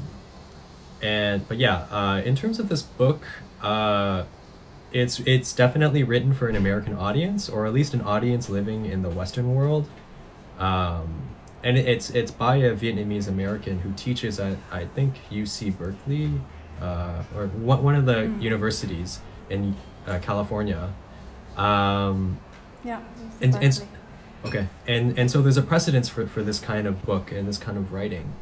[1.02, 3.22] and but yeah, uh, in terms of this book,
[3.62, 4.24] uh,
[4.92, 9.02] it's it's definitely written for an American audience, or at least an audience living in
[9.02, 9.88] the Western world.
[10.58, 11.22] Um,
[11.62, 16.32] and it's it's by a Vietnamese American who teaches at I think UC Berkeley,
[16.80, 20.92] uh, or one one of the universities in uh, California.
[21.56, 22.38] Um,
[22.84, 23.00] Yeah.
[23.42, 23.82] and, and
[24.46, 27.58] okay and and so there's a precedence for, for this kind of book and this
[27.58, 28.32] kind of writing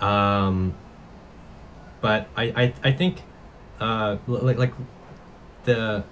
[0.00, 0.74] um
[2.04, 3.14] but i i, I think
[3.80, 4.74] uh like like
[5.64, 6.04] the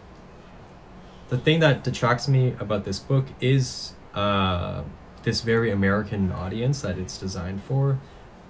[1.29, 4.83] the thing that detracts me about this book is uh
[5.23, 7.99] this very american audience that it's designed for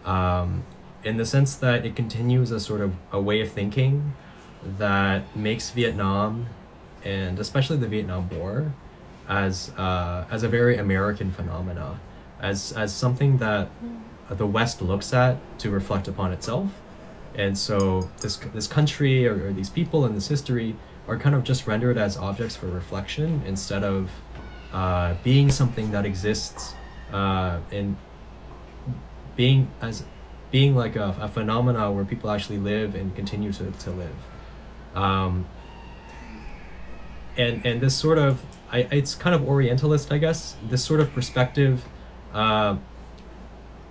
[0.04, 0.64] um
[1.04, 4.14] in the sense that it continues a sort of a way of thinking
[4.84, 6.46] that makes vietnam
[7.04, 8.72] and especially the Vietnam War
[9.28, 11.98] as uh, as a very American phenomena,
[12.40, 13.70] as as something that
[14.30, 16.80] the West looks at to reflect upon itself,
[17.34, 20.76] and so this this country or, or these people and this history
[21.08, 24.10] are kind of just rendered as objects for reflection instead of
[24.72, 26.74] uh, being something that exists
[27.12, 27.96] uh, and
[29.36, 30.04] being as
[30.50, 34.14] being like a, a phenomena where people actually live and continue to, to live.
[34.94, 35.46] Um,
[37.36, 41.12] and and this sort of I, it's kind of orientalist i guess this sort of
[41.12, 41.84] perspective
[42.32, 42.76] uh,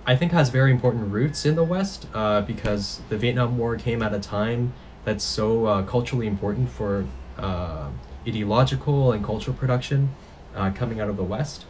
[0.06, 4.02] i think has very important roots in the west uh, because the vietnam war came
[4.02, 4.72] at a time
[5.04, 7.04] that's so uh, culturally important for
[7.38, 7.88] uh,
[8.26, 10.14] ideological and cultural production
[10.54, 11.64] uh, coming out of the west.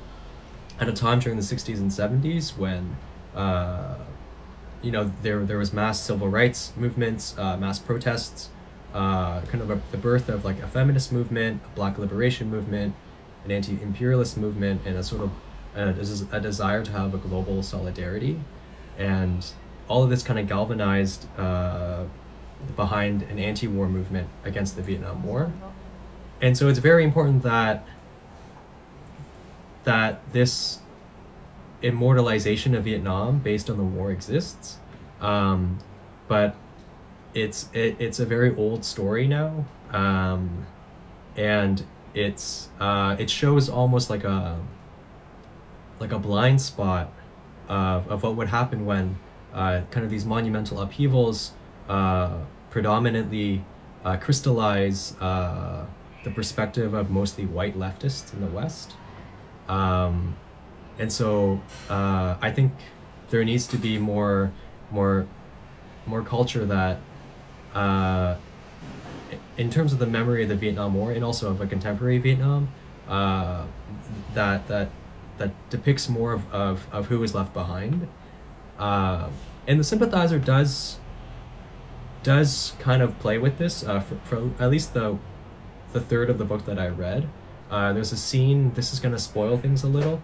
[0.79, 2.97] At a time during the 60s and 70s when
[3.35, 3.97] uh,
[4.83, 8.51] you know there there was mass civil rights movements uh, mass protests
[8.92, 12.95] kind of a, the birth of like a feminist movement, a black liberation movement,
[13.45, 15.31] an anti-imperialist movement, and a sort of
[15.75, 15.95] a,
[16.33, 18.41] a desire to have a global solidarity,
[18.99, 19.47] and
[19.89, 22.05] all of this kind of galvanized uh,
[22.77, 25.53] behind an anti-war movement against the Vietnam War,
[26.41, 27.85] and so it's very important that
[29.85, 30.79] that this
[31.83, 34.79] immortalization of Vietnam based on the war exists,
[35.21, 35.79] um,
[36.29, 36.55] but
[37.35, 40.67] it's it, it's a very old story now um,
[41.37, 44.59] and it's uh, it shows almost like a
[46.03, 47.12] like a blind spot
[47.69, 49.17] of, of what would happen when
[49.55, 51.53] uh, kind of these monumental upheavals
[51.88, 52.38] uh,
[52.71, 53.65] predominantly
[54.05, 55.87] uh, crystallize uh,
[56.25, 58.95] the perspective of mostly white leftists in the West.
[59.69, 60.37] Um,
[60.99, 62.73] and so uh, I think
[63.31, 64.53] there needs to be more
[64.91, 65.27] more
[66.05, 66.99] more culture that
[67.75, 68.37] uh,
[69.57, 72.69] in terms of the memory of the Vietnam War and also of a contemporary Vietnam,
[73.09, 73.65] uh,
[74.35, 74.91] that that
[75.38, 78.09] that depicts more of, of, of who was left behind.
[78.79, 79.29] Uh,
[79.66, 80.99] and the sympathizer does
[82.23, 85.18] does kind of play with this uh, for, for at least the
[85.92, 87.29] the third of the book that I read.
[87.71, 88.73] Uh, there's a scene.
[88.75, 90.23] This is gonna spoil things a little,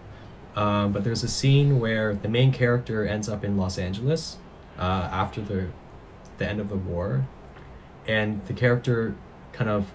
[0.55, 4.37] um, but there's a scene where the main character ends up in Los Angeles
[4.77, 5.67] uh, after the
[6.37, 7.27] the end of the war,
[8.07, 9.15] and the character
[9.51, 9.91] kind of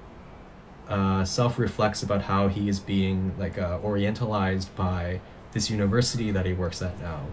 [0.88, 5.20] uh, self reflects about how he is being like uh, orientalized by
[5.52, 7.26] this university that he works at now,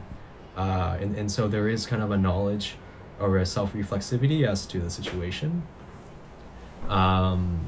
[0.56, 2.76] uh, and and so there is kind of a knowledge
[3.20, 5.64] or a self reflexivity as to the situation.
[6.88, 7.60] Um,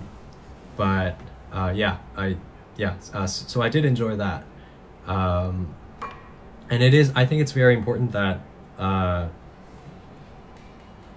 [0.77, 1.19] but
[1.51, 2.37] uh, yeah, I
[2.77, 4.45] yeah, uh, so I did enjoy that,
[5.05, 5.75] um,
[6.69, 8.41] and it is I think it's very important that.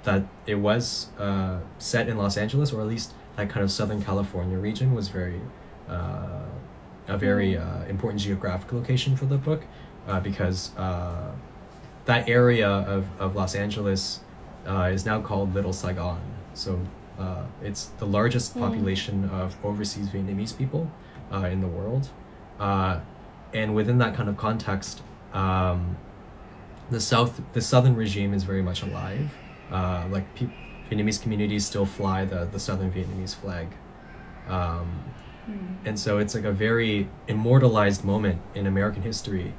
[0.02, 1.08] That it was
[1.78, 5.40] set in Los Angeles, or at least that kind of Southern California region was very
[5.88, 6.44] uh,
[7.08, 9.62] a very uh, important geographic location for the book,
[10.08, 11.30] uh, because uh,
[12.06, 14.20] that area of, of Los Angeles
[14.66, 16.20] uh, is now called Little Saigon.
[16.54, 16.78] So
[17.18, 20.84] Uh, it's the largest population of overseas Vietnamese people
[21.32, 22.04] uh, in the world.
[22.60, 23.00] Uh,
[23.54, 25.96] and within that kind of context, um,
[26.90, 29.28] the south, the southern regime is very much alive.
[29.72, 30.50] Uh, like peop
[30.90, 33.68] Vietnamese communities still fly the, the southern Vietnamese flag.
[34.48, 35.04] Um,
[35.84, 39.54] and so it's like a very immortalized moment in American history,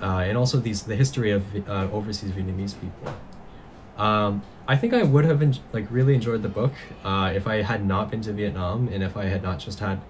[0.00, 3.14] uh, and also these the history of uh, overseas Vietnamese people.
[3.96, 6.72] Um, I think I would have en- like really enjoyed the book
[7.04, 10.00] uh, if I had not been to Vietnam and if I had not just had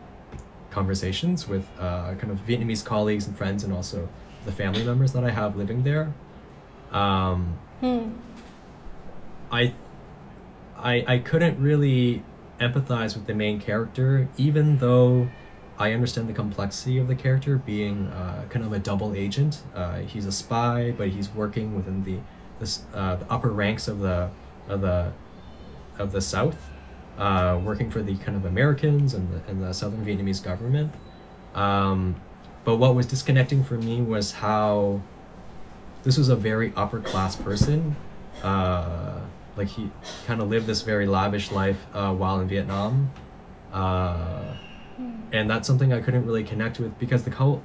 [0.70, 4.08] conversations with uh, kind of Vietnamese colleagues and friends and also
[4.46, 6.12] the family members that I have living there.
[6.92, 7.58] Um,
[9.50, 9.74] I,
[10.84, 12.22] I I couldn't really
[12.60, 15.28] empathize with the main character, even though
[15.78, 19.62] I understand the complexity of the character being uh, kind of a double agent.
[19.74, 22.18] Uh, he's a spy, but he's working within the
[22.60, 24.30] this uh, the upper ranks of the
[24.68, 25.12] of the
[25.98, 26.70] of the South,
[27.18, 30.92] uh, working for the kind of Americans and the, and the Southern Vietnamese government.
[31.54, 32.16] Um,
[32.64, 35.02] but what was disconnecting for me was how
[36.02, 37.96] this was a very upper class person.
[38.42, 39.13] Uh,
[39.56, 39.90] like he
[40.26, 43.10] kind of lived this very lavish life uh, while in Vietnam,
[43.72, 44.54] uh,
[45.32, 47.62] and that's something I couldn't really connect with because the cult,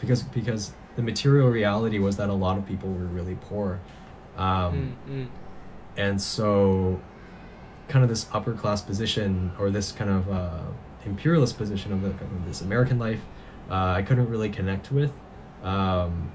[0.00, 3.80] because because the material reality was that a lot of people were really poor,
[4.36, 5.28] um, 嗯嗯
[5.96, 7.00] and so
[7.88, 10.60] kind of this upper class position or this kind of uh,
[11.04, 13.20] imperialist position of, the, of this American life,
[13.70, 15.12] uh, I couldn't really connect with.
[15.62, 16.30] Um,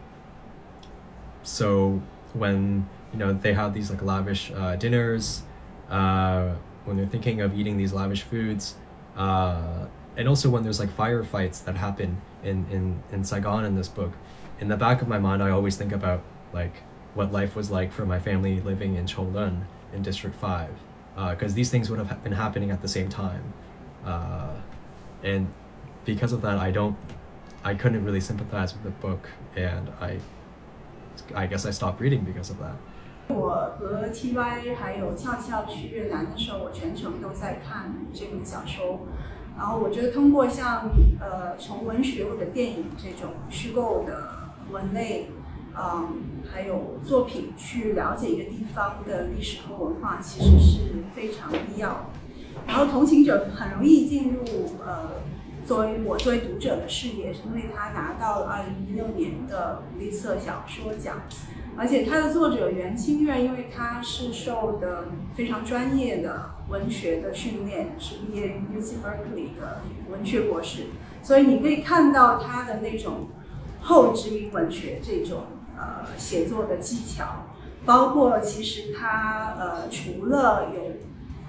[1.43, 2.01] so
[2.33, 5.43] when you know they have these like lavish uh, dinners,
[5.89, 6.55] uh,
[6.85, 8.75] when they're thinking of eating these lavish foods,
[9.15, 9.85] uh,
[10.17, 14.11] and also when there's like firefights that happen in, in, in Saigon in this book,
[14.59, 16.73] in the back of my mind I always think about like
[17.13, 20.73] what life was like for my family living in Cholun in District Five,
[21.15, 23.53] because these things would have ha- been happening at the same time,
[24.03, 24.55] uh,
[25.21, 25.47] and
[26.05, 26.97] because of that I don't,
[27.63, 30.19] I couldn't really sympathize with the book, and I,
[31.35, 32.75] I guess I stopped reading because of that.
[33.33, 39.01] 我和 TY 还有俏俏去越南的时候，我全程都在看这本小说。
[39.57, 45.27] 然后我觉得通过像呃从文学或者电影这种虚构的文类，
[45.77, 46.07] 嗯，
[46.51, 50.79] 还有作品去了解一个地方的历史和文化，其实是
[51.15, 52.05] 非常必要的。
[52.65, 54.43] 然后同情者很容易进入
[54.83, 55.21] 呃
[55.65, 61.17] 作为我作为读者的视野，是因为他拿到了二零一六年的普利策小说奖。
[61.75, 65.05] 而且它的作者袁清月，因为他是受的
[65.35, 70.83] 非常专业的文学的训练，是毕业于 UC Berkeley 的文学博士，
[71.21, 73.27] 所以你可以看到他的那种
[73.81, 75.43] 后殖民文学这种
[75.77, 77.47] 呃写作的技巧，
[77.85, 80.81] 包括其实他呃除了有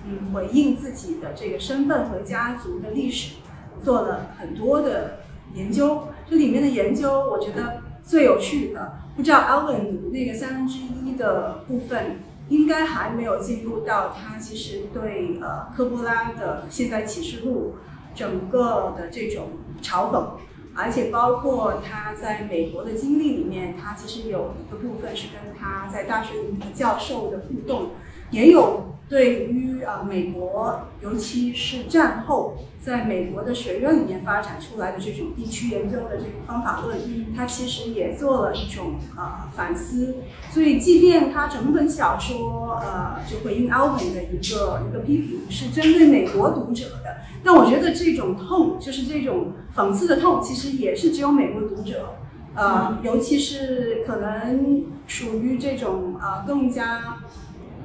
[0.06, 3.34] 嗯回应自己的这个身份和家族的历史，
[3.82, 5.18] 做了很多的
[5.54, 6.08] 研究。
[6.28, 17.76] 这里面的研究，我觉得最有趣的，不知道 Alvin 那个三分之一的部分，应该还没有进入到他其实对呃科波拉的《现代启示录》
[18.18, 19.50] 整个的这种
[19.80, 20.30] 嘲讽，
[20.74, 27.90] 而且包括他在美国的经历里面，他其实有一个部分是跟他在大学里面的教授的互动，
[28.30, 36.98] 也有对于啊、呃美国，尤其是战后在美国的学院里面发展出来的这种地区研究的这个方法论，
[37.36, 40.16] 他其实也做了一种呃反思。
[40.50, 52.16] 所以，即便他整本小说呃就回应 Alvin 的一个一个批评是针对美国读者的，但我觉得这种痛，就是这种讽刺的痛，其实也是只有美国读者。
[52.56, 57.16] 呃，尤其是可能属于这种呃更加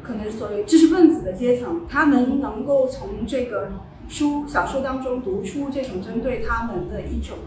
[0.09, 3.69] 可能所谓知识分子的阶层，他们能够从这个
[4.07, 7.37] 书小说当中读出这种针对他们的一种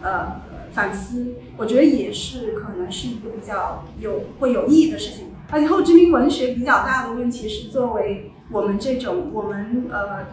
[0.00, 0.40] 呃
[0.70, 5.26] 反思，我觉得也是可能是一个比较有会有意义的事情。
[5.50, 10.26] 而且后殖民文学比较大的问题是，作为我们这种我们呃，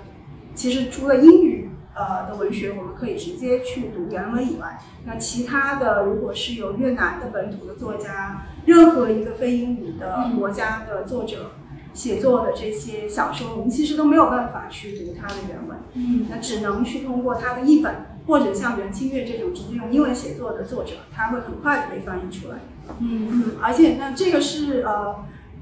[0.53, 11.53] 其实除了英语呃的文学，我们可以直接去读原文以外，那其他的如果是有越南的本土的作家，任何一个非英语的国家的作者。
[11.93, 17.93] 写作的这些小说，我们其实都没有办法去读它的原文，嗯那只能去通过它的译本，
[18.27, 22.57] 或者像袁清月这种直接用英文写作的作者，他会很快的被翻译出来。
[22.99, 25.15] 嗯嗯，而且那这个是呃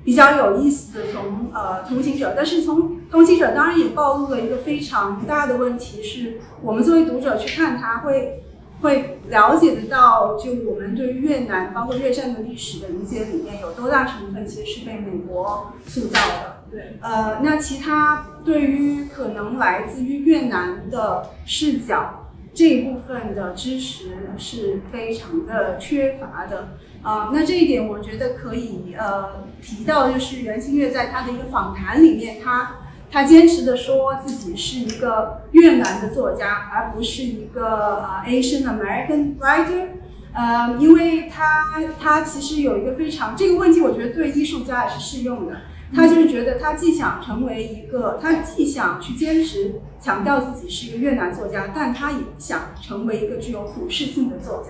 [0.03, 8.43] 比较有意思的，从呃同行者，但是从同行者当然也暴露了一个非常大的问题，是我们作为读者去看它会。
[8.81, 16.63] 会了解得到，就我们对于越南，包括越战的历史的理解里面，有多大成分其实是被美国塑造的。
[16.71, 26.69] 对，呃，那其他对于可能来自于越南的视角这一部分的知识是非常的缺乏的。
[27.01, 32.75] 啊，那这一点我觉得可以呃提到，就是袁清月在他的一个访谈里面，他
[33.11, 39.87] 他坚持的说自己是一个越南的作家，而不是一个呃 Asian American writer。
[40.31, 45.53] 呃，因为他他其实有一个非常这个问题，我觉得对艺术家也是适用的。
[45.91, 54.69] 他就是觉得他既想成为一个，他既想去坚持强调自己是一个越南作家，但他也想成为一个具有普适性的作家。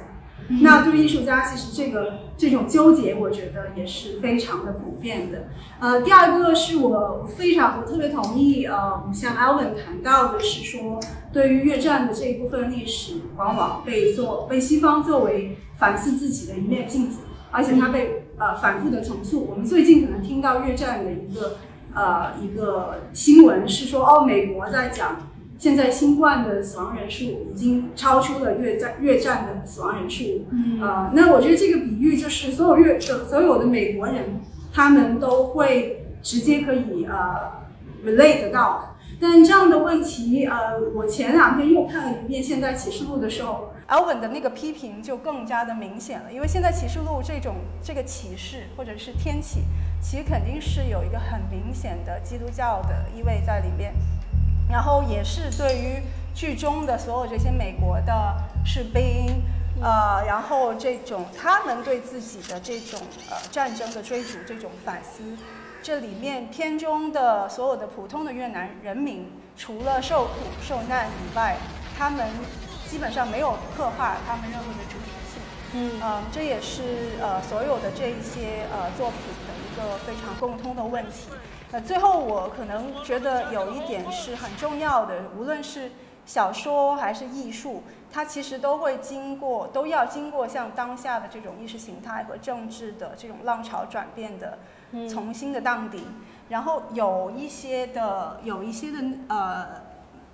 [0.61, 5.49] 那对于艺术家，其实这个这种纠结，我觉得也是非常的普遍的。
[5.79, 10.99] 呃，第二个是我非常我特别同意，呃，像 Alvin 谈到的是说，
[11.31, 17.19] 对于越战的这一部分历史，往往被做被西方作为反思自己的一面镜子，
[17.51, 19.45] 而且它被呃反复的重塑。
[19.49, 21.57] 我们最近可能听到越战的一个
[21.93, 25.28] 呃一个新闻是说，哦，美国在讲。
[25.59, 30.45] 现在新冠的死亡人数已经超出了越战越战的死亡人数，
[30.81, 34.39] 呃，那我觉得这个比喻就是所有越所有的美国人，
[34.71, 37.67] 他们都会直接可以呃
[38.05, 38.95] relate 到。
[39.19, 49.59] 但这样的问题，呃，我前两天又看了一遍《现代启示录》的时候，Alvin 的那个批评就更加的明显了，因为《现代启示录》这种这个启示或者是天启，
[50.01, 53.93] 其实肯定是有一个很明显的基督教的意味在里面。
[54.69, 56.01] 然后也是对于
[56.35, 59.41] 剧中的所有这些美国的士兵，
[59.81, 62.99] 呃，然后这种他们对自己的这种
[63.29, 65.23] 呃战争的追逐这种反思，
[65.81, 71.57] 这里面片中的所有的普通的越南人民，除了受苦受难以外，
[71.97, 72.27] 他们
[72.87, 75.41] 基本上没有刻画他们任何的主体性。
[75.73, 81.29] 嗯，呃，这也是呃所有的这一些呃作品的一个非常共通的问题。
[81.71, 85.91] 呃，最后我可能觉得有一点是很重要的，无论是
[86.25, 94.57] 小说还是艺术，它其实都会经过，都要经过像当下的这种意识形态和政治的这种浪潮转变的
[95.07, 95.99] 重新的荡涤。
[96.49, 98.97] 然后有一些的，有一些的
[99.27, 99.67] 呃，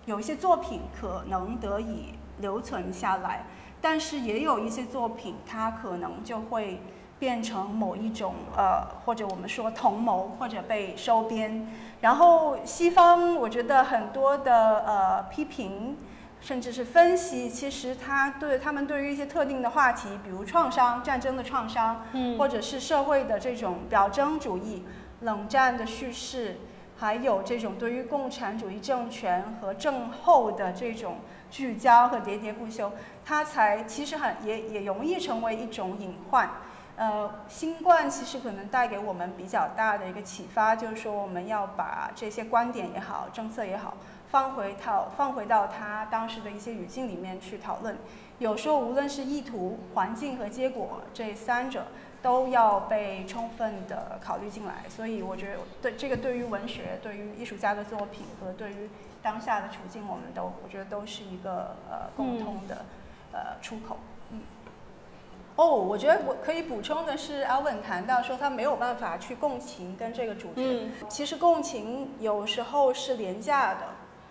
[0.05, 3.43] 有一些作品可能得以留存下来，
[3.81, 6.79] 但是也有一些作品，它可能就会。
[7.25, 11.67] 变成某一种呃，或者我们说同谋，或者被收编。
[12.01, 15.97] 然后西方，我觉得很多的呃批评，
[16.39, 24.83] 甚至是分析，其实他对他们对于一些特定的话题，比如创伤、战争的创伤，嗯，或者是社会的这种表征主义、
[25.21, 26.57] 冷战的叙事，
[26.99, 32.91] 还有这种对于共产主义政权和政后的这种聚焦和喋喋不休，
[33.25, 36.47] 它才其实很也也容易成为一种隐患。
[36.97, 43.95] 呃，新冠其实可能带给我们比较大的一个启发，就是说我们要把这些观点也好，政策也好，
[44.29, 47.97] 放回到放回到它当时的一些语境里面去讨论。
[48.39, 51.87] 有时候无论是意图、环境和结果这三者
[52.21, 54.83] 都要被充分的考虑进来。
[54.87, 58.89] 所以我觉得，对这个对于文学、对于艺术家的作品和对于
[59.21, 62.85] 当下的处境，我们都我觉得都是一个呃共通的
[63.33, 63.97] 呃出口。
[65.57, 70.55] 哦，我觉得我可以补充的是，Alvin 谈到说他没有办法去共情跟这个主角。
[70.57, 70.91] 嗯。
[71.07, 73.79] 其实共情有时候是廉价的。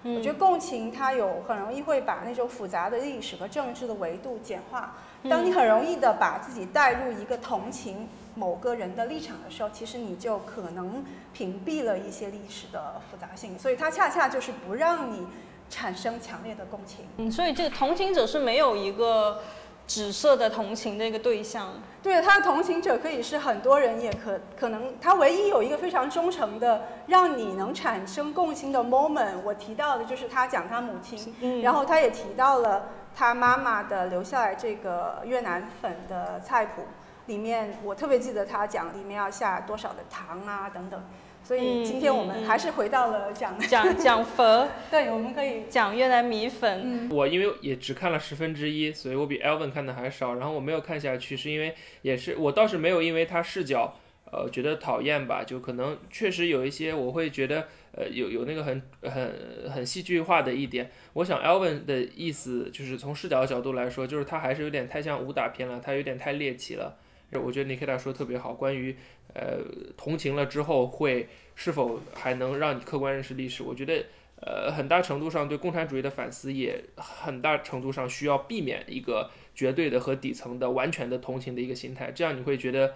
[0.02, 0.16] 嗯。
[0.16, 4.96] 我觉得共情它有很容易会把那种复杂的历史和政治的维度简化。
[5.26, 11.02] 当你很容易的把自己带入一个同情某个人的立场的时候，其实你就可能
[11.32, 13.58] 屏蔽了一些历史的复杂性。
[13.58, 15.26] 所以它恰恰就是不让你
[15.70, 17.06] 产生强烈的共情。
[17.16, 19.40] 嗯，所以这个同情者是没有一个。
[19.86, 21.68] 紫色的同情的一个对象，
[22.02, 29.40] 对他的同情者可以是很多人，也可可能他唯一有一个非常忠诚的，让你能产生共情的 moment。
[29.44, 36.82] 我提到的就是他讲他母亲，然后他也提到了他妈妈的留下来这个越南粉的菜谱
[37.26, 41.00] 里面，我特别记得他讲里面要下多少的糖啊等等。
[41.44, 47.06] 所以今天我们还是回到了讲讲讲 佛，对，我们可以讲越南米粉。
[47.10, 50.36] 我因为也只看了十分之一，所以我比 Elvin 看的还少。
[50.36, 53.94] 然后我没有看下去，是因为也是我倒是没有因为他视角，
[54.32, 55.44] 呃，觉得讨厌吧。
[55.44, 60.90] 就可能确实有一些我会觉得，呃，有有那个很很很戏剧化的一点。
[61.12, 66.96] 我想 Elvin 的意思就是从视角的角度来说，就是他还是有点太像武打片了，他有点太猎奇了。
[67.32, 68.96] 我觉得 Nikita 说特别好，关于。
[69.34, 69.58] 呃，
[69.96, 73.64] 同情了之后会是否还能让你客观认识历史？
[73.64, 74.04] 我觉得，
[74.40, 82.12] 呃，很大程度上对共产主义的反思也很大程度上需要避免一个绝对的和底层的完全的同情的一个心态。
[82.12, 82.94] 这样你会觉得，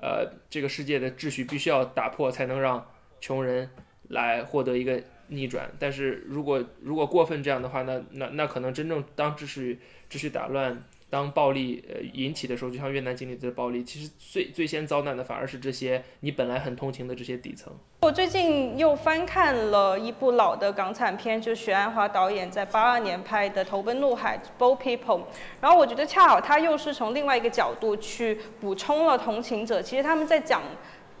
[0.00, 2.86] 呃，这个世界的秩序必须要打破，才能让
[3.20, 3.68] 穷人
[4.08, 5.68] 来获得一个逆转。
[5.78, 10.80] 但是如果如果过分这样的话，那那那可能真正当秩序秩序打乱。
[11.10, 17.72] 当暴力呃引起的时候，就像越南经历的暴力，其实最最先遭难的反而是这些你本来很同情的这些底层。
[18.02, 25.22] 我最近又翻看了一部老的港产片，就是许鞍华导演在八二年拍的《投奔怒海》（Bo People）。
[25.60, 29.82] 然后我觉得恰好他又是从另外一个角度去补充了同情者。
[29.82, 30.62] 其实他们在讲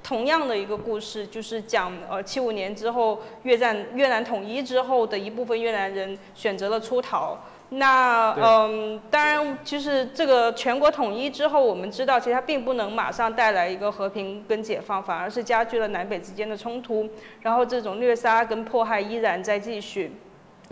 [0.02, 7.36] 同样的一个故事，就是讲呃七五年之后越战越南统一之后的一部分越南人选择了出逃。
[7.72, 17.08] 那嗯，当然，其实这个全国统一之后，我们知道，其实它并不能马上带来一个和平跟解放，反而是加剧了南北之间的冲突，
[17.42, 20.12] 然后这种虐杀跟迫害依然在继续。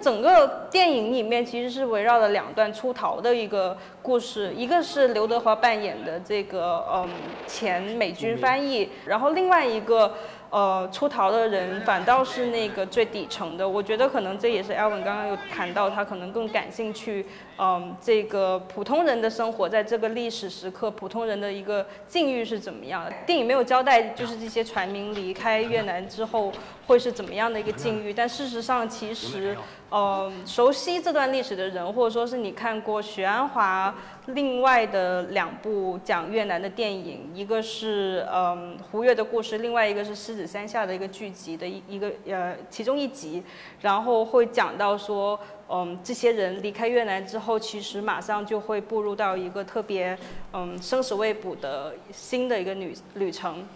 [0.03, 7.09] 整个电影里面其实是围绕了两段出逃的一个故事，一个是刘德华扮演的这个嗯
[7.47, 10.15] 前美军翻译，然后另外一个。
[10.51, 13.69] 呃，出逃的人反倒是那个最底层的。
[13.69, 17.27] 我觉得可能这也是艾文刚刚有谈到，他可能更感兴趣，
[17.59, 23.13] 嗯，这个普通人的生活在这个历史时刻，普通人的一个境遇是怎么样的？
[23.27, 26.53] 电影没有交代，就是这些船民离开越南之后
[26.87, 28.15] 会是怎么样的一个境遇。
[28.15, 29.57] 但事实上，其实，
[29.91, 33.93] 嗯，熟悉这段历史的人，或者说是你看过许鞍华
[34.27, 43.43] 另外的两部讲越南的电影，一个是嗯胡越的故事，另外一个是狮子山下的一个剧集的一一个呃其中一集，
[43.81, 45.39] 然后会讲到说，
[45.71, 50.19] 嗯，这些人离开越南之后，其实马上就会步入到一个特别
[50.53, 53.67] 嗯生死未卜的新的一个旅旅程。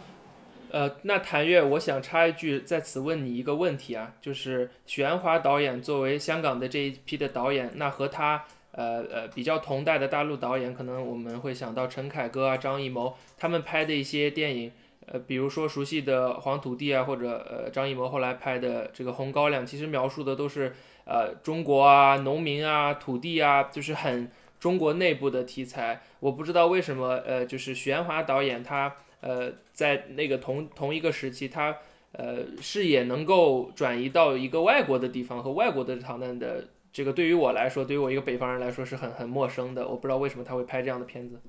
[0.70, 14.72] 呃，那谭月，我想插一句，在此问你一个问题啊，就是许鞍华导演作为香港的这一批的导演，那和他呃呃比较同代的大陆导演，可能我们会想到陈凯歌啊、张艺谋，他们拍的一些电影。
[15.04, 20.72] 呃，比如说熟悉的《黄土地》啊，或者呃张艺谋后来拍的这个《红高粱》，其实描述的都是
[21.04, 26.00] 呃中国啊、农民啊、土地啊，就是很中国内部的题材。
[26.20, 31.76] 我不知道为什么呃，就是玄华导演他呃在那个同同一个时期，他
[32.12, 39.88] 呃视野能够转移到一个外国的地方和外国的逃难的这个，对于我来说，对于我一个北方人来说是很很陌生的。
[39.88, 41.40] 我不知道为什么他会拍这样的片子。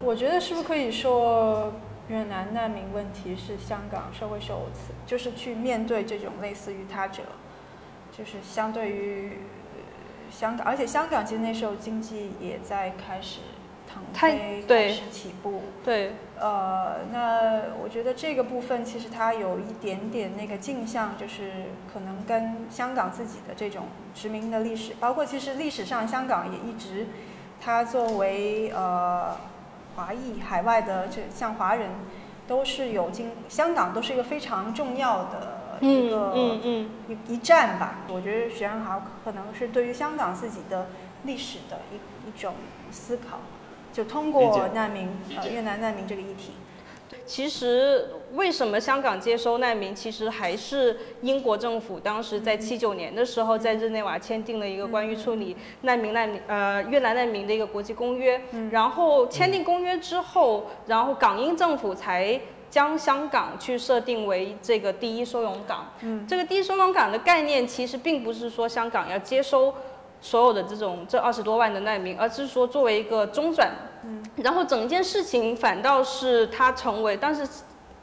[0.00, 1.72] 我觉得是不是可以说，
[2.08, 7.22] 越南难民问题是香港社会首次，就是去面对这种类似于他者，
[8.20, 9.38] 就是相对于
[10.30, 13.40] 香港，而且香港其实那时候经济也在开始
[13.88, 15.62] 腾飞，开始起步。
[15.82, 16.12] 对。
[16.38, 27.06] 呃，那我觉得这个部分其实它有一点点那个镜像，就是可能跟香港自己的这种殖民的历史，包括其实历史上香港也一直，
[27.58, 29.34] 它作为呃。
[29.96, 31.90] 华裔海外的这像华人，
[32.46, 36.32] 都是有经香港都是一个非常重要的一个
[37.08, 38.00] 一一站吧。
[38.08, 40.88] 我觉得徐安豪可能是对于香港自己的
[41.24, 42.54] 历史的一一种
[42.90, 43.40] 思考，
[43.92, 46.52] 就通过难民呃越南难民这个议题。
[47.26, 49.94] 其实，为什么香港接收难民？
[49.94, 58.40] 其实还是英国政府当时在七九年的时候，在日内瓦签订了一个关于处理难民难民呃越南难民的一个国际公约。
[58.70, 62.40] 然后签订公约之后，然后港英政府才
[62.70, 65.86] 将香港去设定为这个第一收容港。
[66.02, 69.74] 嗯这个第一收容港的概念，其实并不是说香港要接收
[70.20, 73.70] 所有的这种这二十多万的难民，而是说作为一个中转。
[74.04, 77.46] 嗯然后整件事情反倒是它成为，但是，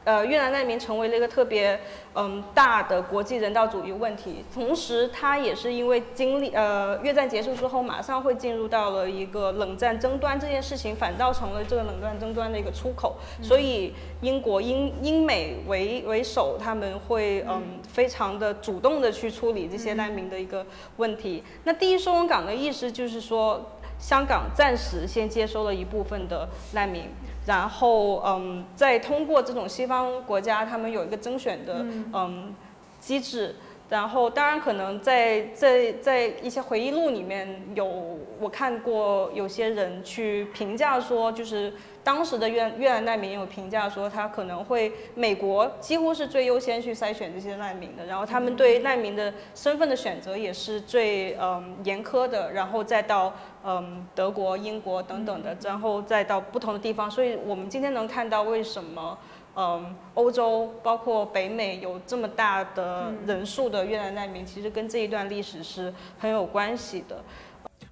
[0.08, 1.78] 呃，越南难民成为了一个特别
[2.14, 4.42] 嗯大的国际人道主义问题。
[4.54, 13.18] 同时，它也是因为经历呃越战结束之后，马上会进入到了一个冷战争端，这件事情反倒成了这个冷战争端的一个出口。
[13.42, 13.92] 所以，
[14.22, 20.64] 英国英英美为为首，他们会嗯非常的主动的去处理这些难民的一个
[20.96, 21.44] 问题。
[21.64, 23.62] 那第一收容港的意思就是说。
[24.00, 27.10] 香港暂时先接收了一部分的难民，
[27.48, 31.76] 然后嗯，再通过这种西方国家，他们有一个征选的
[32.12, 32.54] 嗯
[33.00, 33.56] 机制，
[33.88, 41.72] 然后当然可能在在在一些回忆录里面有我看过有些人去评价说，就是。
[42.08, 57.10] 当时的越越南难民有评价说，他可能会美国几乎是最优先去筛选这些难民的，然后他们对难民的身份的选择也是最嗯严苛的，然后再到嗯德国、英国等等的，然后再到不同的地方。
[57.10, 59.18] 所以我们今天能看到为什么
[59.54, 67.22] 嗯欧洲包括北美有这么大的人数的越南难民，其实跟这一段历史是很有关系的。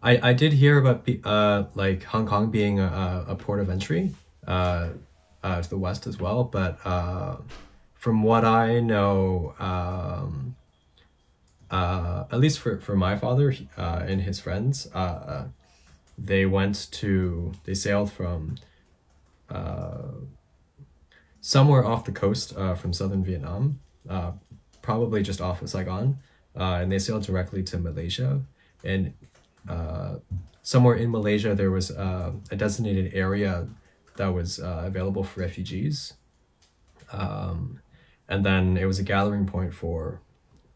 [0.03, 4.15] I, I did hear about uh, like Hong Kong being a, a port of entry
[4.47, 4.91] uh,
[5.43, 7.37] uh, to the west as well, but uh,
[7.95, 10.55] from what I know, um,
[11.71, 15.47] uh, at least for, for my father uh, and his friends, uh,
[16.19, 18.57] they went to, they sailed from
[19.51, 20.03] uh,
[21.41, 24.33] somewhere off the coast uh, from southern Vietnam, uh,
[24.83, 26.19] probably just off of Saigon,
[26.57, 28.41] uh, and they sailed directly to Malaysia.
[28.85, 29.15] And
[29.69, 30.17] uh,
[30.62, 33.69] somewhere in Malaysia, there was uh, a designated area
[34.17, 36.14] that was uh, available for refugees.
[37.12, 37.81] Um,
[38.29, 40.21] and then it was a gathering point for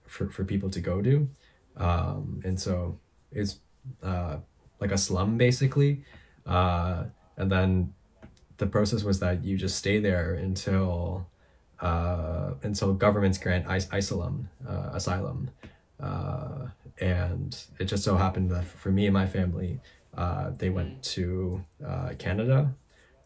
[0.06, 1.28] for, for people to go to.
[1.76, 2.98] Um, and so
[3.30, 3.60] it's
[4.02, 4.38] uh,
[4.80, 6.04] like a slum basically.
[6.46, 7.04] Uh,
[7.36, 7.94] and then
[8.58, 11.26] the process was that you just stay there until
[11.80, 15.50] uh, until governments grant is- asylum, uh, asylum.
[15.98, 16.68] Uh,
[16.99, 19.79] and it just so happened that for me and my family,
[20.17, 22.75] uh, they went to uh, Canada.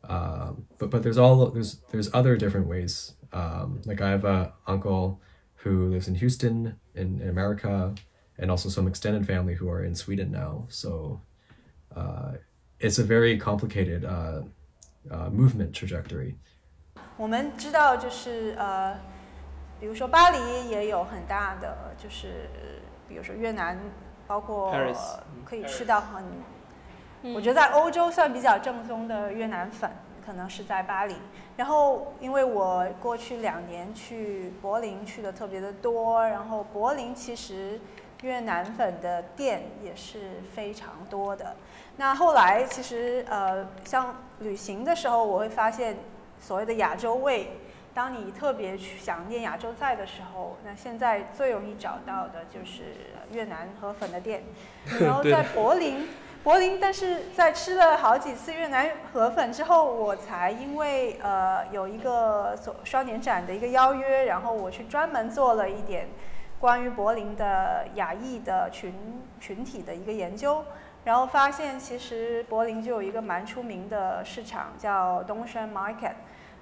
[0.04, 3.14] Um, but but there's all there's there's other different ways.
[3.32, 5.20] Um, like I have a uncle
[5.64, 7.94] who lives in Houston in, in America,
[8.38, 10.66] and also some extended family who are in Sweden now.
[10.70, 11.20] So
[11.96, 12.38] uh,
[12.80, 14.44] it's a very complicated uh,
[15.12, 16.36] uh, movement trajectory.
[17.18, 18.98] 我们知道，就是呃，
[19.80, 22.50] 比如说巴黎也有很大的，就是
[23.09, 23.79] 比如说越南，
[24.27, 24.73] 包括
[25.45, 29.91] 可以吃到很，我觉得在欧洲算比较正宗的越南粉，
[30.25, 31.15] 可能是在巴黎。
[31.57, 37.81] 然后因为我过去两年去柏林去的特别的多，然后柏林其实
[38.23, 41.55] 越南粉的店也是非常多的。
[41.97, 45.97] 那后来其实呃，像旅行的时候，我会发现
[46.41, 47.53] 所谓的亚洲味，
[47.95, 54.43] 当你特别去想念亚洲菜的时候，那现在最容易找到的就是越南河粉的店。
[55.01, 56.09] 然后在柏林，
[56.43, 66.09] 柏林，但是在吃了好几次越南河粉之后，我才因为呃有一个所双年展的一个邀约，然后我去专门做了一点
[66.59, 68.93] 关于柏林的亚裔的群
[69.39, 70.65] 群体的一个研究。
[71.05, 76.15] 然后发现，其实柏林就有一个蛮出名的市场，叫东山 Market，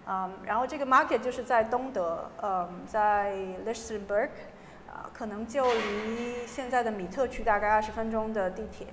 [0.06, 3.30] 嗯，然后这个 Market 就是在东德，嗯，在
[3.64, 4.32] l i s h t e n b e r g
[4.90, 8.88] 啊、可能就离现在的米特区大概二十分钟的地铁。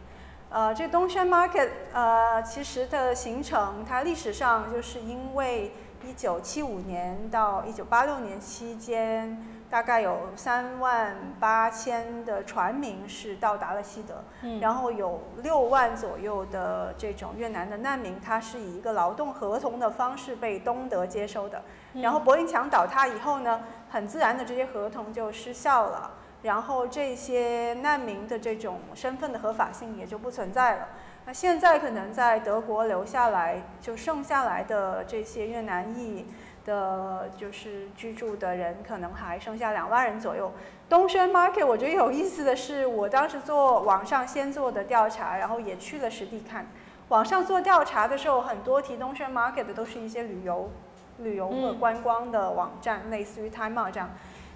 [0.50, 21.62] 呃，这东山 Market，呃，其实的形成，它历史上就是因为一九七五年到一九八六年期间，大概有三万八千的船民是到达了西德，嗯然后有六万左右的这种越南的难民，他是以一个劳动合同的方式被东德接收的。
[21.94, 26.12] 然后柏林墙倒塌以后呢，很自然的这些合同就失效了，
[26.42, 30.88] 然后这些难民的这种身份的合法性也就不存在了。
[31.26, 36.26] 那现在可能在德国留下来就剩下来的这些越南裔
[36.70, 40.52] 的，就是居住的人，可能还剩下两万人左右。
[40.88, 46.68] 东轩 Market 我觉得有意思的是，我当时做网上先做的调查，然后也去了实地看。
[47.08, 50.70] 网上做调查的时候，很多提东轩 Market 的都是一些旅游、
[51.18, 54.12] 旅游和嗯观光的网站，类似于 Time Out 这样。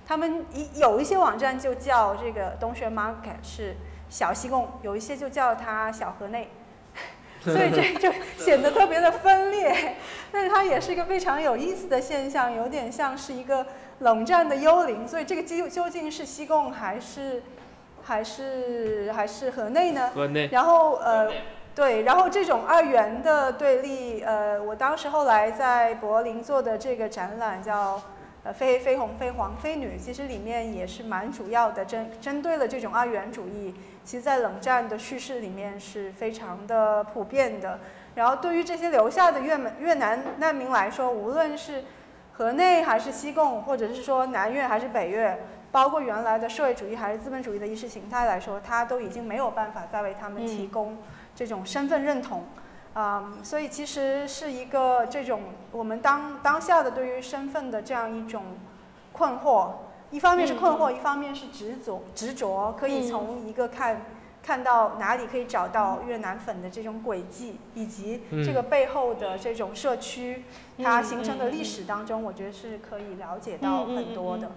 [0.05, 3.75] 他们一有一些网站就叫这个东轩 Market 是
[4.07, 6.49] 小西贡，有一些就叫它小河内。
[7.43, 9.95] 所以这 就显得特别的分裂，
[10.31, 13.65] 但是它也是一个非常有意思的现象，有点像是一个
[13.99, 15.07] 冷战的幽灵。
[15.07, 17.43] 所以这个究究竟是西贡还是
[18.03, 20.11] 还是还是河内呢？
[20.13, 21.31] 河内然后呃，
[21.75, 28.01] 对，然后这种二元的对立，呃，我当时后来在柏林做的这个展览叫
[28.43, 33.73] 呃非非红非黄非女，其实里面也是蛮主要的针针对了这种二元主义，
[34.03, 37.79] 其实在冷战的叙事里面是非常的普遍的。
[38.15, 41.83] 然后对于这些留下的越南越南难民来说，无论是
[42.33, 45.39] 河内还是西贡，或者是说南越还是北越，
[45.71, 50.97] 包括原来的社会主义还是资本主义的意识形态来说，它都已经没有办法再为他们提供
[51.35, 52.43] 这种身份认同。
[52.93, 55.41] 啊、所以其实是一个这种
[55.71, 58.43] 我们当当下的对于身份的这样一种
[59.11, 59.69] 困惑，
[60.13, 64.01] 一方面是困惑，一方面是执着执着，可以从一个看。
[64.45, 70.43] 看到哪里可以找到越南粉的这种轨迹，以及这个背后的这种社区，
[70.79, 74.51] 它形成的历史当中，我觉得是可以了解到很多的。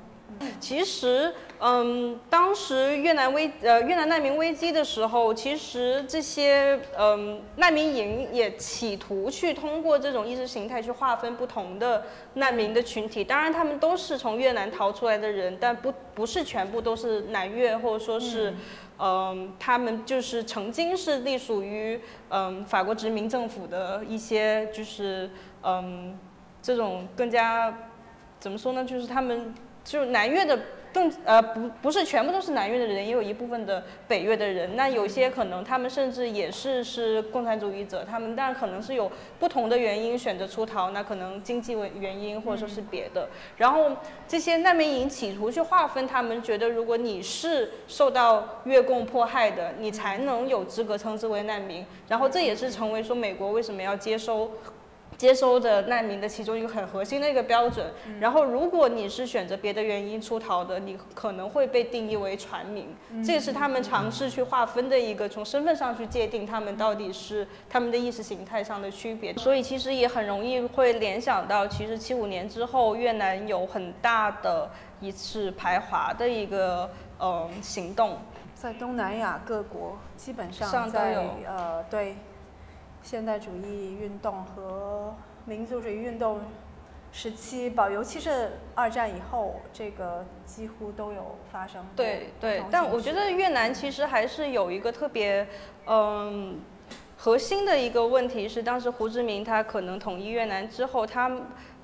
[0.61, 12.05] 其实，嗯，当时越南危呃越南难民危机的时候，其实这些嗯难民营也企图去通过这种意识形态去划分不同的
[12.35, 13.25] 难民的群体。
[13.25, 18.55] 当然，他们都是从越南逃出来的人，但不不是全部都是南越，或者说是。
[18.99, 22.01] 嗯，他们就是曾经是隶属于
[22.31, 25.29] 嗯法国殖民政府的一些，就是
[25.63, 26.19] 嗯
[26.63, 27.91] 这种更加
[28.41, 28.83] 怎么说呢？
[28.87, 29.53] 就是他们
[29.87, 30.59] 就南越的。
[30.95, 34.77] 更呃不不是全部都是南越的人，也有一部分的北越的人。
[34.77, 43.29] 那有些可能他们甚至也是是共产主义者，他们但可能是有不同的原因选择出逃，那可能经济原因或者说是别的。
[43.59, 43.91] 然后
[44.27, 51.85] 这些难民营企图去划分他们，觉得如果你是受到越共迫害的，你才能有资格称之为难民。
[52.09, 54.51] 然后这也是成为说美国为什么要接收。
[55.17, 57.87] 接收的难民的其中一个很核心的一个标准。
[58.21, 62.95] 然后，如果你是选择别的原因出逃的，你可能会被定义为船民。
[63.25, 69.33] 这也是他们尝试去划分的一个，从身份上去界定他们到底是他们的意识形态上的区别。
[69.35, 78.19] 所以，其实也很容易会联想到，其实七五年之后，越南有很大的一次排华的一个呃行动，
[78.55, 82.17] 在东南亚各国基本上在呃对。
[83.09, 86.41] 现代主义运动和民族主义运动
[87.13, 91.87] 时期，保尤其是二战以后，这个几乎都有发生。
[91.95, 95.47] 对对，但我觉得越南其实还是有一个特别
[95.87, 96.61] 嗯
[97.17, 101.31] 核心的一个问题是，当时胡志明他可能统一越南之后，他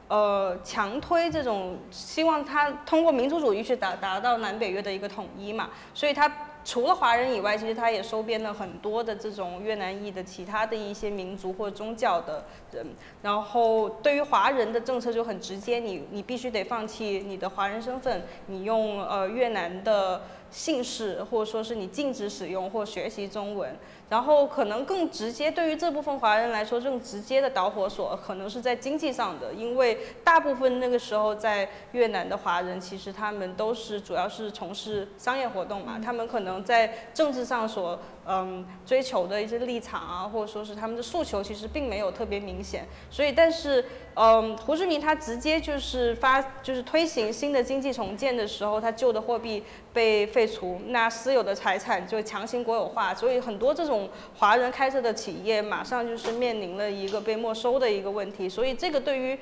[0.08, 6.28] 呃强推这种希望他通过民族主义去达达到南北越的一个统一嘛，所以他。
[6.64, 12.86] 除了华人以外，其实他也收编了很多的这种越南裔的其他的一些民族或宗教的人。
[13.20, 20.22] 然后对于华人的政策就很直接，你你必须得放弃你的华人身份，你用呃越南的
[20.52, 23.74] 姓氏，或者说是你禁止使用或学习中文。
[24.08, 37.98] 然后可能更直接，对于这部分华人来说，更直接的导火索可能是在经济上的，因为大部分那个时候在越南的华人，其实他们都是主要是从事商业活动嘛，他们可能在政治上所。
[38.24, 42.86] 嗯，追求的一些立场啊，或者说是他们的诉求，其实并没有特别明显。
[43.10, 58.48] 所以，但是，嗯，胡志明他直接就是发，就是推行新的经济重建的时候，他旧的货币被废除，那私有的财产就强行国有化，所以很多这种华人开设的企业，马上就是面临了一个被没收的一个问题。
[58.48, 59.36] 所以，这个对于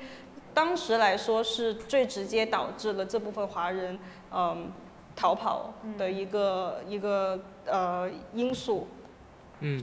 [0.55, 3.99] 当时来说，是最直接导致了这部分华人，
[4.33, 4.71] 嗯。
[5.21, 8.87] 逃跑的一个一个呃因素。
[9.59, 9.79] 嗯，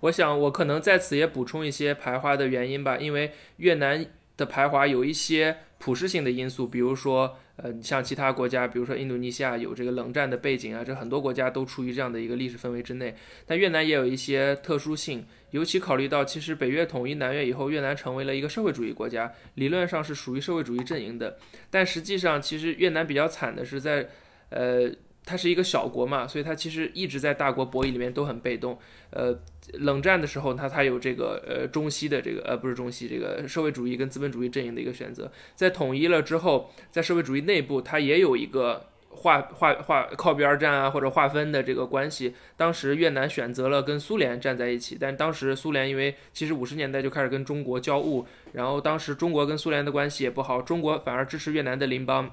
[0.00, 4.04] 我想我可能在此也补充一些排华的原因吧，因为越南
[4.36, 13.16] 的排华有一些普适性的因素，比如说呃像其他国家，比如说印度尼西亚有这个冷战的背景啊，这很多国家都处于这样的一个历史氛围之内。
[13.46, 21.38] 但越南也有一些特殊性，尤其考虑到其实北越统一南越以后，越南成为了一个社会主义国家，理论上是属于社会主义阵营的，
[21.70, 24.06] 但实际上其实越南比较惨的是在。
[24.52, 24.90] 呃，
[25.24, 28.78] 它是一个小国嘛，所以它其实一直在大国博弈里面都很被动。
[29.10, 29.36] 呃，
[29.74, 35.30] 冷战的时候，它它有这个呃中西的这个呃不是中西这个社会主义跟资本主义阵营的一个选择。
[35.54, 42.34] 在统一了之后，在社会主义内部，它也有一个划划划靠边站啊或者划分的这个关系。
[42.56, 52.30] 当时越南选择了跟苏联站在一起，但当时苏联因为其实五十年代就开始跟中国交恶，然后当时中国跟苏联的关系也不好，中国反而支持越南的邻邦。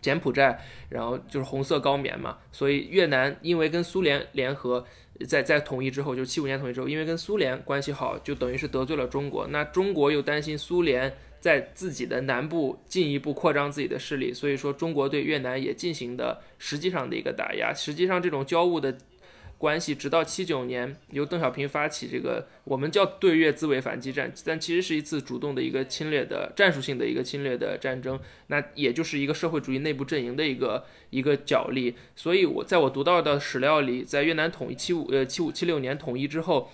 [0.00, 4.84] 柬埔寨，然后就是红色高棉嘛，所以越南因为跟苏联联合，
[5.26, 9.46] 在在统一之后，就七五年统一之后，因为跟苏联关系好，就等于是得罪了中国。
[9.48, 17.72] 那中国又担心苏联在自己的南部进一步扩张自己的势力，所以说中国对越南也进行的实际上的一个打压。
[17.74, 18.96] 实际上这种交恶的。
[19.58, 31.94] 关系直到七九年，由邓小平发起这个我们叫对越自卫反击战，但其实是一次主动的一个侵略的战术性的一个侵略的战争，那也就是一个社会主义内部阵营的一个一个角力。
[32.14, 36.70] 所以我在我读到的史料里，在越南统一七五呃七五七六年统一之后。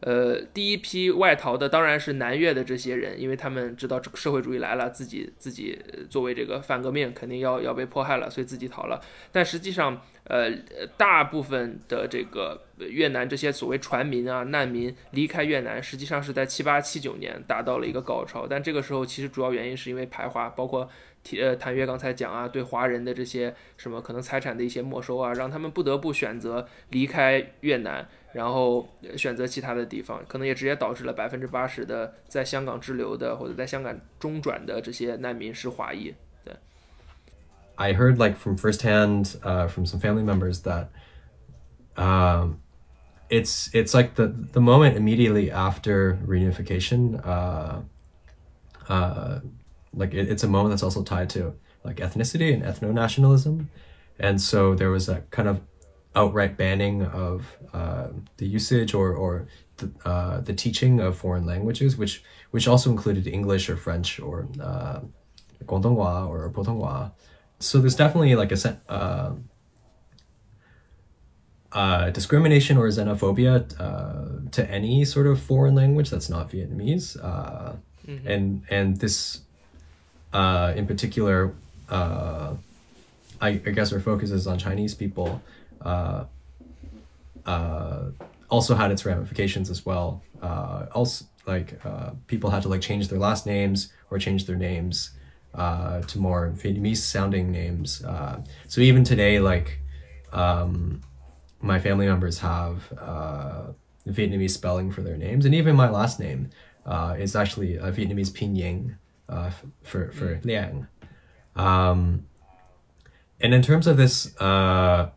[0.00, 5.78] 呃，第一批外逃的当然是南越的这些人，因为他们知道社会主义来了，自己自己
[6.10, 9.00] 作为这个反革命，肯定要要被迫害了，所以自己逃了。
[9.32, 10.50] 但实际上，呃，
[10.98, 18.46] 大部分的这个越南这些所谓船民啊、难民离开越南，实际上是在七八七九年达到了一个高潮。
[18.46, 20.86] 但这个时候，其实主要原因是因为排华，包括
[21.22, 28.06] 提呃谭越刚才讲啊，对华人的这些什么可能财产的一些没收啊，让他们不得不选择离开越南。
[28.35, 28.87] 然后
[29.17, 36.13] 选择其他的地方，可能也直接导致了百分之八十的在香港滞留的或者在香港中转的这些难民是华裔。
[36.45, 36.55] 对。
[37.75, 40.87] I heard like from firsthand uh, from some family members that
[41.97, 42.59] um,
[43.29, 47.19] it's it's like the the moment immediately after reunification.
[47.25, 47.81] Uh,
[48.87, 49.39] uh,
[49.93, 51.53] like it, it's a moment that's also tied to
[51.83, 53.69] like ethnicity and ethno nationalism,
[54.19, 55.59] and so there was a kind of
[56.16, 58.08] outright banning of uh,
[58.38, 59.46] the usage or, or
[59.76, 64.48] the, uh, the teaching of foreign languages, which which also included English or French or
[64.60, 65.00] uh,
[65.64, 67.12] Guangdonghua or Putonghua.
[67.58, 69.32] So there's definitely like a uh,
[71.72, 77.76] uh, discrimination or xenophobia uh, to any sort of foreign language that's not Vietnamese, uh,
[78.24, 79.42] and and this
[80.32, 81.54] uh, in particular,
[81.88, 82.54] uh,
[83.40, 85.42] I, I guess our focus is on Chinese people.
[85.86, 86.24] Uh,
[87.46, 88.10] uh,
[88.50, 90.22] also had its ramifications as well.
[90.42, 94.56] Uh, also, like uh, people had to like change their last names or change their
[94.56, 95.10] names
[95.54, 98.04] uh, to more Vietnamese sounding names.
[98.04, 99.78] Uh, so even today, like
[100.32, 101.00] um,
[101.60, 103.62] my family members have uh,
[104.08, 106.50] Vietnamese spelling for their names, and even my last name
[106.84, 108.96] uh, is actually a Vietnamese pinyin
[109.28, 109.50] uh,
[109.82, 110.86] for for Liang.
[111.54, 112.26] Um,
[113.40, 115.10] and in terms of this uh,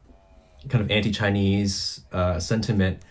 [0.68, 3.02] kind of anti-Chinese uh, sentiment,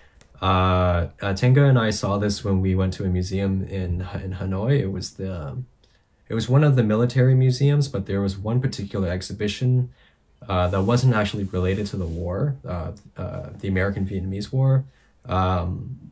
[0.41, 4.35] uh, uh, Tenga and I saw this when we went to a museum in in
[4.35, 4.79] Hanoi.
[4.79, 5.57] It was the
[6.29, 9.91] it was one of the military museums, but there was one particular exhibition
[10.47, 14.85] uh, that wasn't actually related to the war, uh, uh, the American Vietnamese War.
[15.27, 16.11] Um,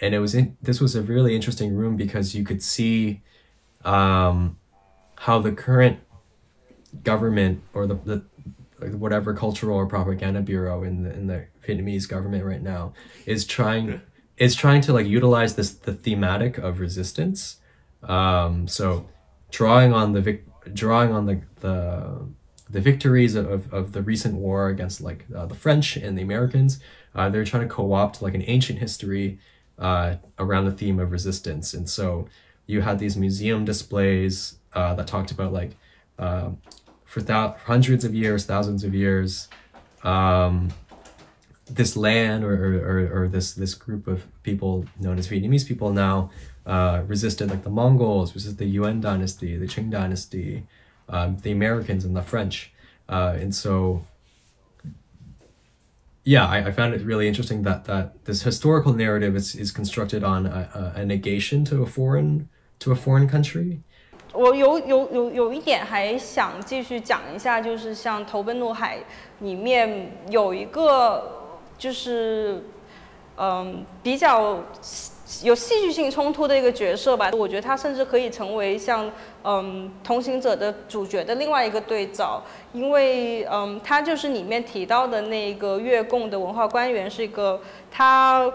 [0.00, 3.22] and it was in, this was a really interesting room because you could see
[3.84, 4.58] um,
[5.16, 6.00] how the current
[7.02, 8.24] government or the, the
[8.80, 12.92] like whatever cultural or propaganda bureau in the in the Vietnamese government right now
[13.24, 14.00] is trying
[14.36, 17.58] is trying to like utilize this the thematic of resistance.
[18.02, 19.08] Um, so
[19.50, 22.26] drawing on the vic- drawing on the the
[22.68, 26.80] the victories of, of the recent war against like uh, the French and the Americans,
[27.14, 29.38] uh, they're trying to co-opt like an ancient history
[29.78, 31.74] uh, around the theme of resistance.
[31.74, 32.28] And so
[32.66, 35.76] you had these museum displays uh, that talked about like
[36.18, 36.50] uh,
[37.16, 39.48] for thou- hundreds of years, thousands of years,
[40.02, 40.68] um,
[41.64, 46.30] this land or, or, or, this this group of people known as Vietnamese people now
[46.66, 50.66] uh, resisted like the Mongols, resisted the Yuan dynasty, the Qing dynasty,
[51.08, 52.70] um, the Americans and the French,
[53.08, 54.04] uh, and so
[56.22, 60.22] yeah, I, I found it really interesting that that this historical narrative is, is constructed
[60.22, 62.50] on a, a negation to a foreign
[62.80, 63.80] to a foreign country.
[64.36, 68.98] 我有有有有一点还想继续讲一下，就是像《投奔怒海》
[69.38, 72.62] 里面有一个就是
[73.38, 74.58] 嗯比较
[75.42, 79.10] 有戏剧性冲突的一个角色吧，我觉得他甚至可以成为像
[79.42, 82.42] 嗯同行者的主角的另外一个对照，
[82.74, 87.60] 因为嗯他就是里面提到的那个越共的文化官员是一个
[87.90, 88.52] 他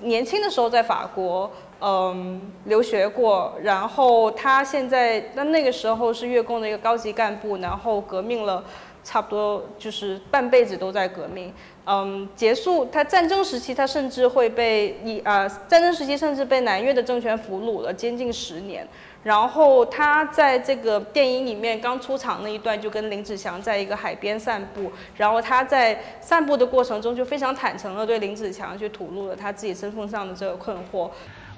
[0.00, 1.48] 年轻的时候在法国。
[1.82, 8.62] 嗯，留学过，然后他现在那那个时候是越共的一个高级干部，然后革命了，
[9.02, 11.52] 差不多就是半辈子都在革命。
[11.86, 18.86] 嗯，结束他战争时期，他甚至会被以啊、战争时期甚至被南越的政权俘虏了，监禁十年。
[19.22, 31.10] 然后他在这个电影里面刚出场那一段，就跟林子祥在一个海边散步，然后他在散步的过程中就非常坦诚的对林子祥去吐露了他自己身份上的这个困惑。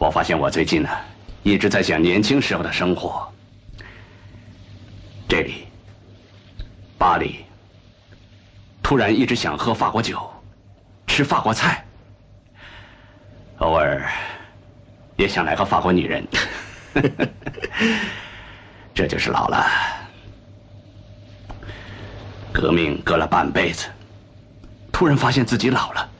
[0.03, 0.89] 我发现我最近呢，
[1.45, 3.33] 一直在想年轻时候的生活。
[5.29, 5.69] 这里，
[6.99, 7.45] 巴黎，
[8.83, 10.29] 突然一直想喝法国酒，
[11.07, 11.85] 吃法国菜，
[13.59, 14.11] 偶尔
[15.15, 16.27] 也想来个法国女人。
[18.93, 19.65] 这就是老了，
[22.51, 23.87] 革命隔了半辈子，
[24.91, 26.11] 突然发现自己老了，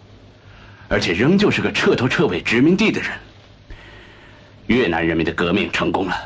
[0.89, 3.11] 而且仍旧是个彻头彻尾殖民地的人。
[4.73, 6.17] 越南人民的革命成功了，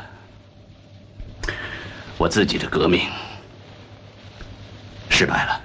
[2.17, 3.01] 我自己的革命
[5.09, 5.61] 失败了。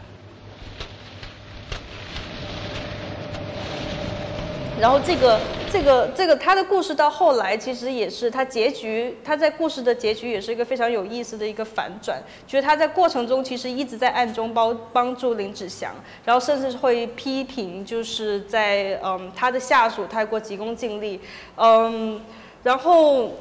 [4.80, 21.20] 然后这个这个这个他的故事到后来其实也是他结局，他在故事的结局也是一个非常有意思的一个反转，就是他在过程中其实一直在暗中帮帮助林子祥，然后甚至会批评就是在嗯他的下属太过急功近利，
[21.54, 22.20] 嗯，
[22.62, 23.32] 然后。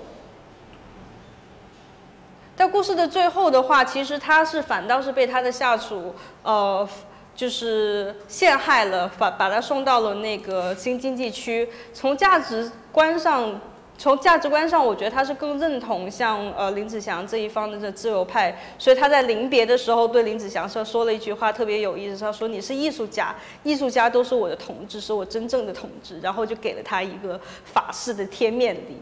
[2.54, 6.14] 在故事的最后的话，其实他是反倒是被他的下属，
[6.44, 6.88] 呃，
[7.34, 11.68] 就是陷害了，把把他送到了那个新经济区。
[11.92, 13.60] 从价值观上，
[14.02, 28.98] 从价值观上，我觉得他是更认同像呃林子祥这一方的这自由派，所以他在临别的时候对林子祥说说了一句话特别有意思，他说你是艺术家，艺术家都是我的同志，是我真正的同志，然后就给了他一个法式的贴面礼，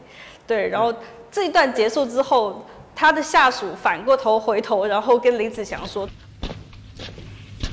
[0.45, 0.93] 对，然后
[1.32, 2.66] 这一段结束之后。
[2.95, 6.06] 他的下属反过头回头，然后跟林子祥说：“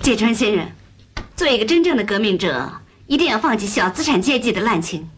[0.00, 0.64] 芥川先生，
[1.34, 2.70] 做一个真正的革命者，
[3.08, 5.10] 一定要放弃小资产阶级的滥情。”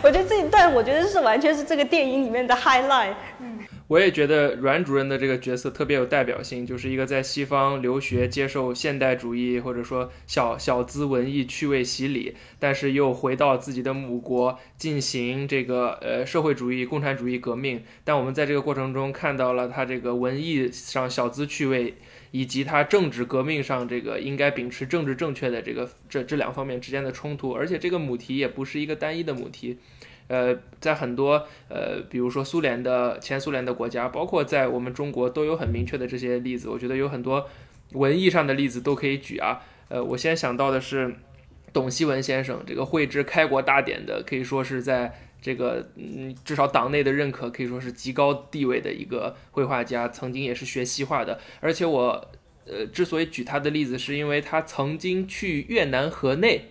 [0.02, 3.14] 我觉得这一段，我觉得是完全是这个电影里面的 highlight。
[3.40, 3.58] 嗯
[3.90, 17.82] 我也觉得阮主任的这个角色特别有代表性，就是一个在西方留学、接受现代主义或者说小小资文艺趣味洗礼，但是又回到自己的母国进行这个呃社会主义、共产主义革命。
[18.04, 21.96] 但我们在这个过程中看到了他这个文艺上小资趣味，
[22.30, 27.52] 以及他政治革命上这个应该秉持政治正确的这个这这两方面之间的冲突。
[27.52, 29.78] 而且这个母题也不是一个单一的母题。
[30.28, 36.68] 呃，在很多呃，比如说苏联的前苏联的国家，包括在我们中国，都有很明确的这些例子。
[36.68, 37.48] 我觉得有很多
[37.94, 39.60] 文艺上的例子都可以举啊。
[39.88, 41.12] 呃，我先想到的是
[41.72, 51.38] 董希文先生，这个绘制开国大典的，可以说是在这个嗯，至少党内的认可，可以说是极高地位的一个绘画家，曾经也是学西画的。
[51.60, 52.30] 而且我
[52.66, 56.66] 呃，之所以举他的例子，是因为他曾经去越南河内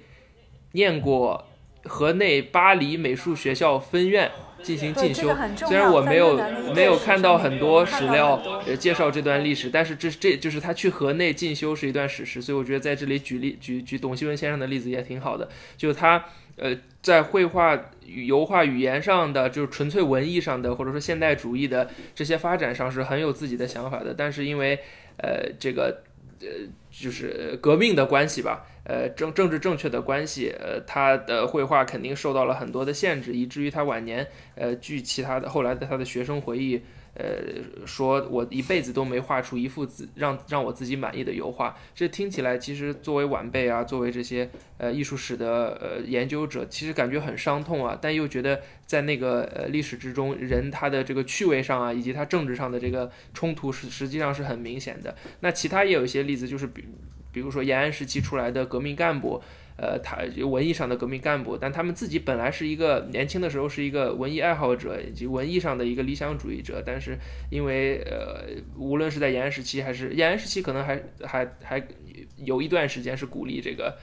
[0.73, 1.45] 念过。
[1.85, 4.29] 河内巴黎美术学校分院
[4.61, 5.33] 进行进修，
[5.65, 6.37] 虽然我没有
[6.75, 8.35] 没有看到很多史料
[8.67, 15.47] 呃介绍这段历史，但是这这就是他去河内进修是一段史实，所以我觉得在这里举例举举董希文先生的例子也挺好的，
[15.77, 16.25] 就他
[16.59, 24.77] 呃在绘画、油画语言上的，就是纯粹文艺上的，或者说现代主义的这些发展上是很有自己的想法的，但是因为
[25.17, 26.01] 呃这个
[26.41, 26.47] 呃
[26.91, 28.65] 就是革命的关系吧。
[28.85, 36.81] 呃，政政治正确的关系，呃，他的绘画肯定受到了很多的限制，以至于他晚年，呃，据其他的后来的他的学生回忆。
[37.19, 55.13] 呃，说我一辈子都没画出一幅自让让我自己满意的油画，这听起来其实作为晚辈啊，作为这些呃艺术史的呃研究者，其实感觉很伤痛啊，但又觉得在那个呃历史之中，人他的这个趣味上啊，以及他政治上的这个冲突实实际上是很明显的。
[55.41, 56.85] 那其他也有一些例子，就是比
[57.33, 59.43] 比如说延安时期出来的革命干部。
[59.81, 67.17] 呃，他文艺上的革命干部，但他们自己本来是一个年轻的时候是一个文艺爱好者以及文艺上的一个理想主义者，但是
[67.49, 68.43] 因为呃，
[68.77, 71.81] 无论是在延安时期还是延安时期，可能还还还
[72.35, 73.97] 有一段时间是鼓励这个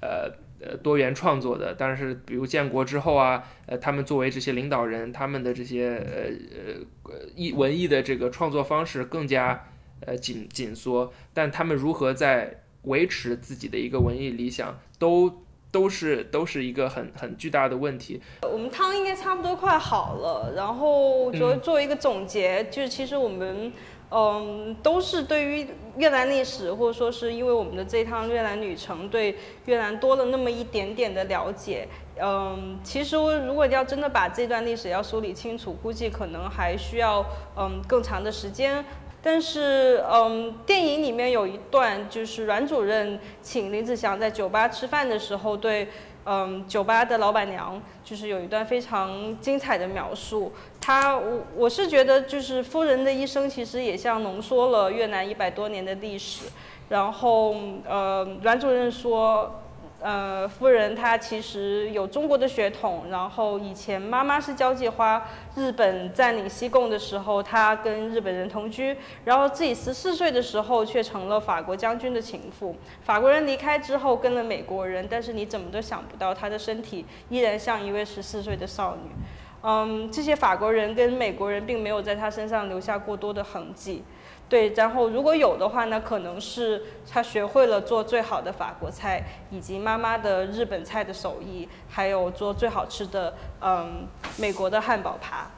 [0.00, 9.68] 呃呃多元创作的，但是比如建国之后啊，呃，他们作为这些领导人，他们的这些呃呃艺文艺的这个创作方式更加
[10.00, 15.30] 呃紧紧缩，但他们如何在维持自己的一个文艺理想，都
[15.70, 18.20] 都是都是一个很很巨大的问题。
[18.42, 23.72] 我们汤应该差不多快好了，然后作作为一个总结，就是其实我们
[24.10, 25.66] 嗯都是对于
[25.96, 31.86] 越南历史，或者说是因为我们的这一趟越南旅程，对越南多了那么一点点的了解。
[32.22, 37.24] 嗯，其实如果要真的把这段历史要梳理清楚，估计可能还需要
[37.56, 38.84] 嗯更长的时间。
[39.22, 45.88] 但是，嗯，电影里面有一段，就是阮主任请林子祥在酒吧吃饭的时候，对，
[46.24, 50.52] 嗯，酒吧的老板娘，就是有一段非常精彩的描述。
[50.80, 56.46] 他，我我是觉得，就是夫人的一生其实也像浓缩了越南一百多年的历史。
[56.88, 57.54] 然后，
[57.86, 59.59] 呃，阮主任说。
[60.02, 65.22] 呃，夫人她其实有中国的血统，然后以前妈妈是交际花，
[65.54, 72.74] 日本占领西贡的时候，她跟日本人同居，然后自己十四岁的时候却成了法国将军的情妇。
[73.02, 79.10] 法国人离开之后跟了美国人，但是你怎么都想不到她的身体依然像一位十四岁的少女。
[79.62, 84.02] 嗯，这些法国人跟美国人并没有在她身上留下过多的痕迹。
[84.50, 94.08] 对，然后如果有的话呢，可能是他学会了做最好的法国菜，以及妈妈的日本菜的手艺，还有做最好吃的嗯
[94.38, 95.52] 美国的汉堡扒。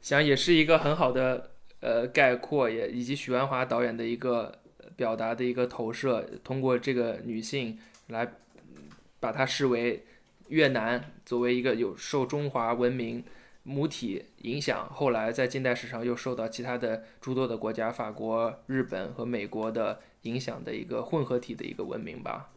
[0.00, 4.58] 想也是一个很好的呃概括，也以及许鞍华导演的一个
[4.96, 8.26] 表达的一个投射，通过这个女性来
[9.20, 10.04] 把她视为
[10.48, 13.22] 越南作为一个有受中华文明。
[13.64, 22.50] 母体影响，后来在近代史上又受到其他的诸多的国家，法国、日本和美国的影响的一个混合体的一个文明吧。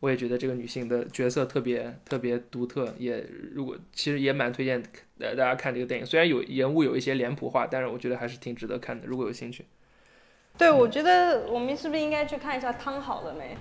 [0.00, 4.80] 我也觉得这个女性的角色特别特别独特，也如果其实也蛮推荐
[5.18, 6.06] 呃大家看这个电影。
[6.06, 9.08] 虽然有人物有一些脸谱化，但是我觉得还是挺值得看的。
[9.08, 9.64] 如果有兴趣，
[10.56, 13.56] 对，我觉得我们是不是应该去看一下汤好了没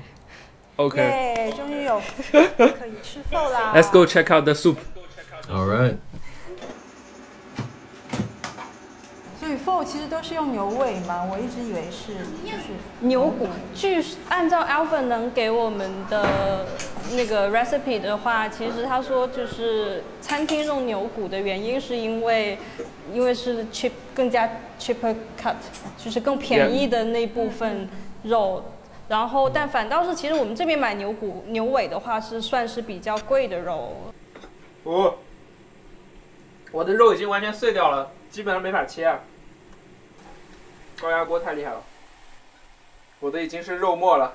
[0.76, 2.00] ？OK，终于有
[2.32, 3.74] 可以吃饭啦。
[3.76, 4.78] Let's go check out the soup.
[5.50, 5.96] All right.
[9.40, 13.48] 所以 for 其实都是用牛尾嘛，我一直以为是就是牛骨。
[13.76, 16.66] 据按照 Alvin 能给我们的
[17.14, 22.58] 那个 recipe 的话，其实他说就是餐厅用牛骨的原因是因为
[23.14, 24.50] 因为是 cheap 更加
[24.80, 25.54] cheaper cut，
[25.98, 27.88] 就是更便宜的那部分
[28.24, 28.64] 肉。
[29.08, 33.96] 然后但反倒是其实我们这边买牛骨牛尾的话是算是比较贵的肉。
[34.84, 35.20] 我
[36.72, 39.20] 我的肉已经完全碎掉了，基本上没法切啊。
[41.00, 41.82] 高压锅太厉害了，
[43.20, 44.34] 我的已经是肉末了。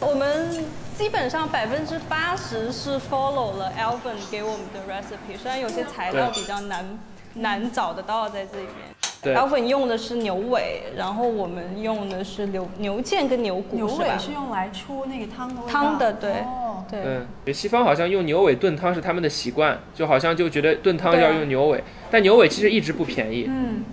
[0.00, 0.64] 我们
[0.96, 6.98] 基本上百分之八十是 follow 了 Alvin 给我们的 recipe，虽然有些材料比较难
[7.34, 8.94] 难找得到在这里面。
[9.20, 15.72] 对 Alvin 用的是牛尾，然后我们用的是牛牛腱跟牛骨，牛是吧尾是用来出那个汤的味道。
[15.72, 17.00] 汤的对哦，对。
[17.04, 23.84] 嗯，西方好像用牛尾炖汤是他们的习惯，就好像就觉得炖汤要用牛尾，但牛尾其实一直不便宜，嗯，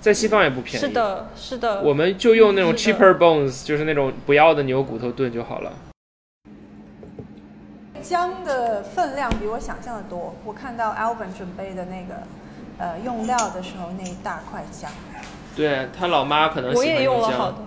[0.00, 0.86] 在西方也不便宜。
[0.86, 1.82] 是，的，是的。
[1.82, 5.72] 我们就用那种 cheaper bones，就是那种不要的牛骨头炖就好了。
[8.02, 10.34] 姜的分量比我想象的多。
[10.44, 12.22] 我看到 Alvin 准备的那个
[12.78, 14.90] 呃用料的时候，那一大块姜，
[15.54, 17.64] 对他老妈可能喜我也欢用了好多，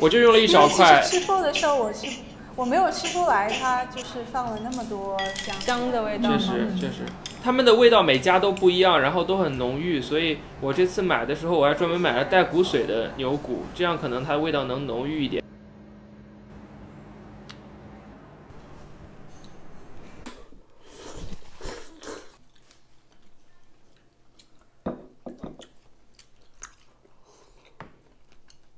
[0.00, 2.06] 我就用了一小块吃播的时候我是
[2.54, 5.58] 我没有吃出来，它就是放了那么多姜。
[5.60, 6.38] 姜的味道确？
[6.38, 7.06] 实确实，
[7.42, 15.42] 他们的味道每家都不一样，然后都很浓郁，所以我这次买的时候我还专门买了带骨髓的牛骨，这样可能它的味道能浓郁一点。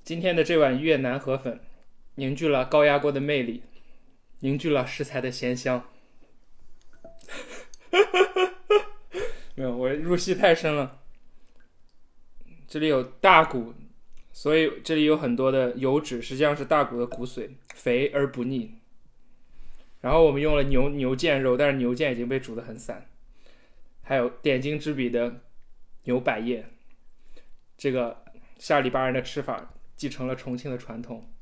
[0.05, 1.59] 今天的这碗越南河粉，
[2.17, 3.63] 凝聚了高压锅的魅力，
[4.41, 5.89] 凝聚了食材的咸香。
[9.57, 11.01] 没有，我入戏太深了。
[12.67, 13.75] 这里有大骨，
[14.33, 18.75] 所以这里有很多的油脂，实际上是大骨的骨髓，肥而不腻。
[20.01, 23.07] 然后我们用了牛牛腱肉，但是牛腱已经被煮得很散。
[24.03, 25.41] 还有点睛之笔的
[26.03, 26.67] 牛百叶，
[27.79, 28.25] 这个
[28.59, 31.34] 下里巴人的吃法继承了重庆的传统。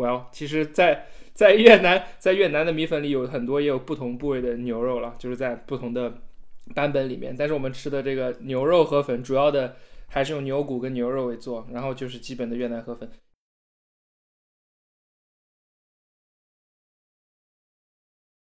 [0.00, 1.04] Well，其实在，
[1.34, 6.14] 在越南，在越南的米粉里有很多也有不同部位的牛肉了，就是在不同的
[6.74, 7.36] 版本里面。
[7.38, 13.10] 但是我们吃的这个牛肉河粉，主要的还是用牛骨跟牛肉为做，然后就是基本的越南河粉。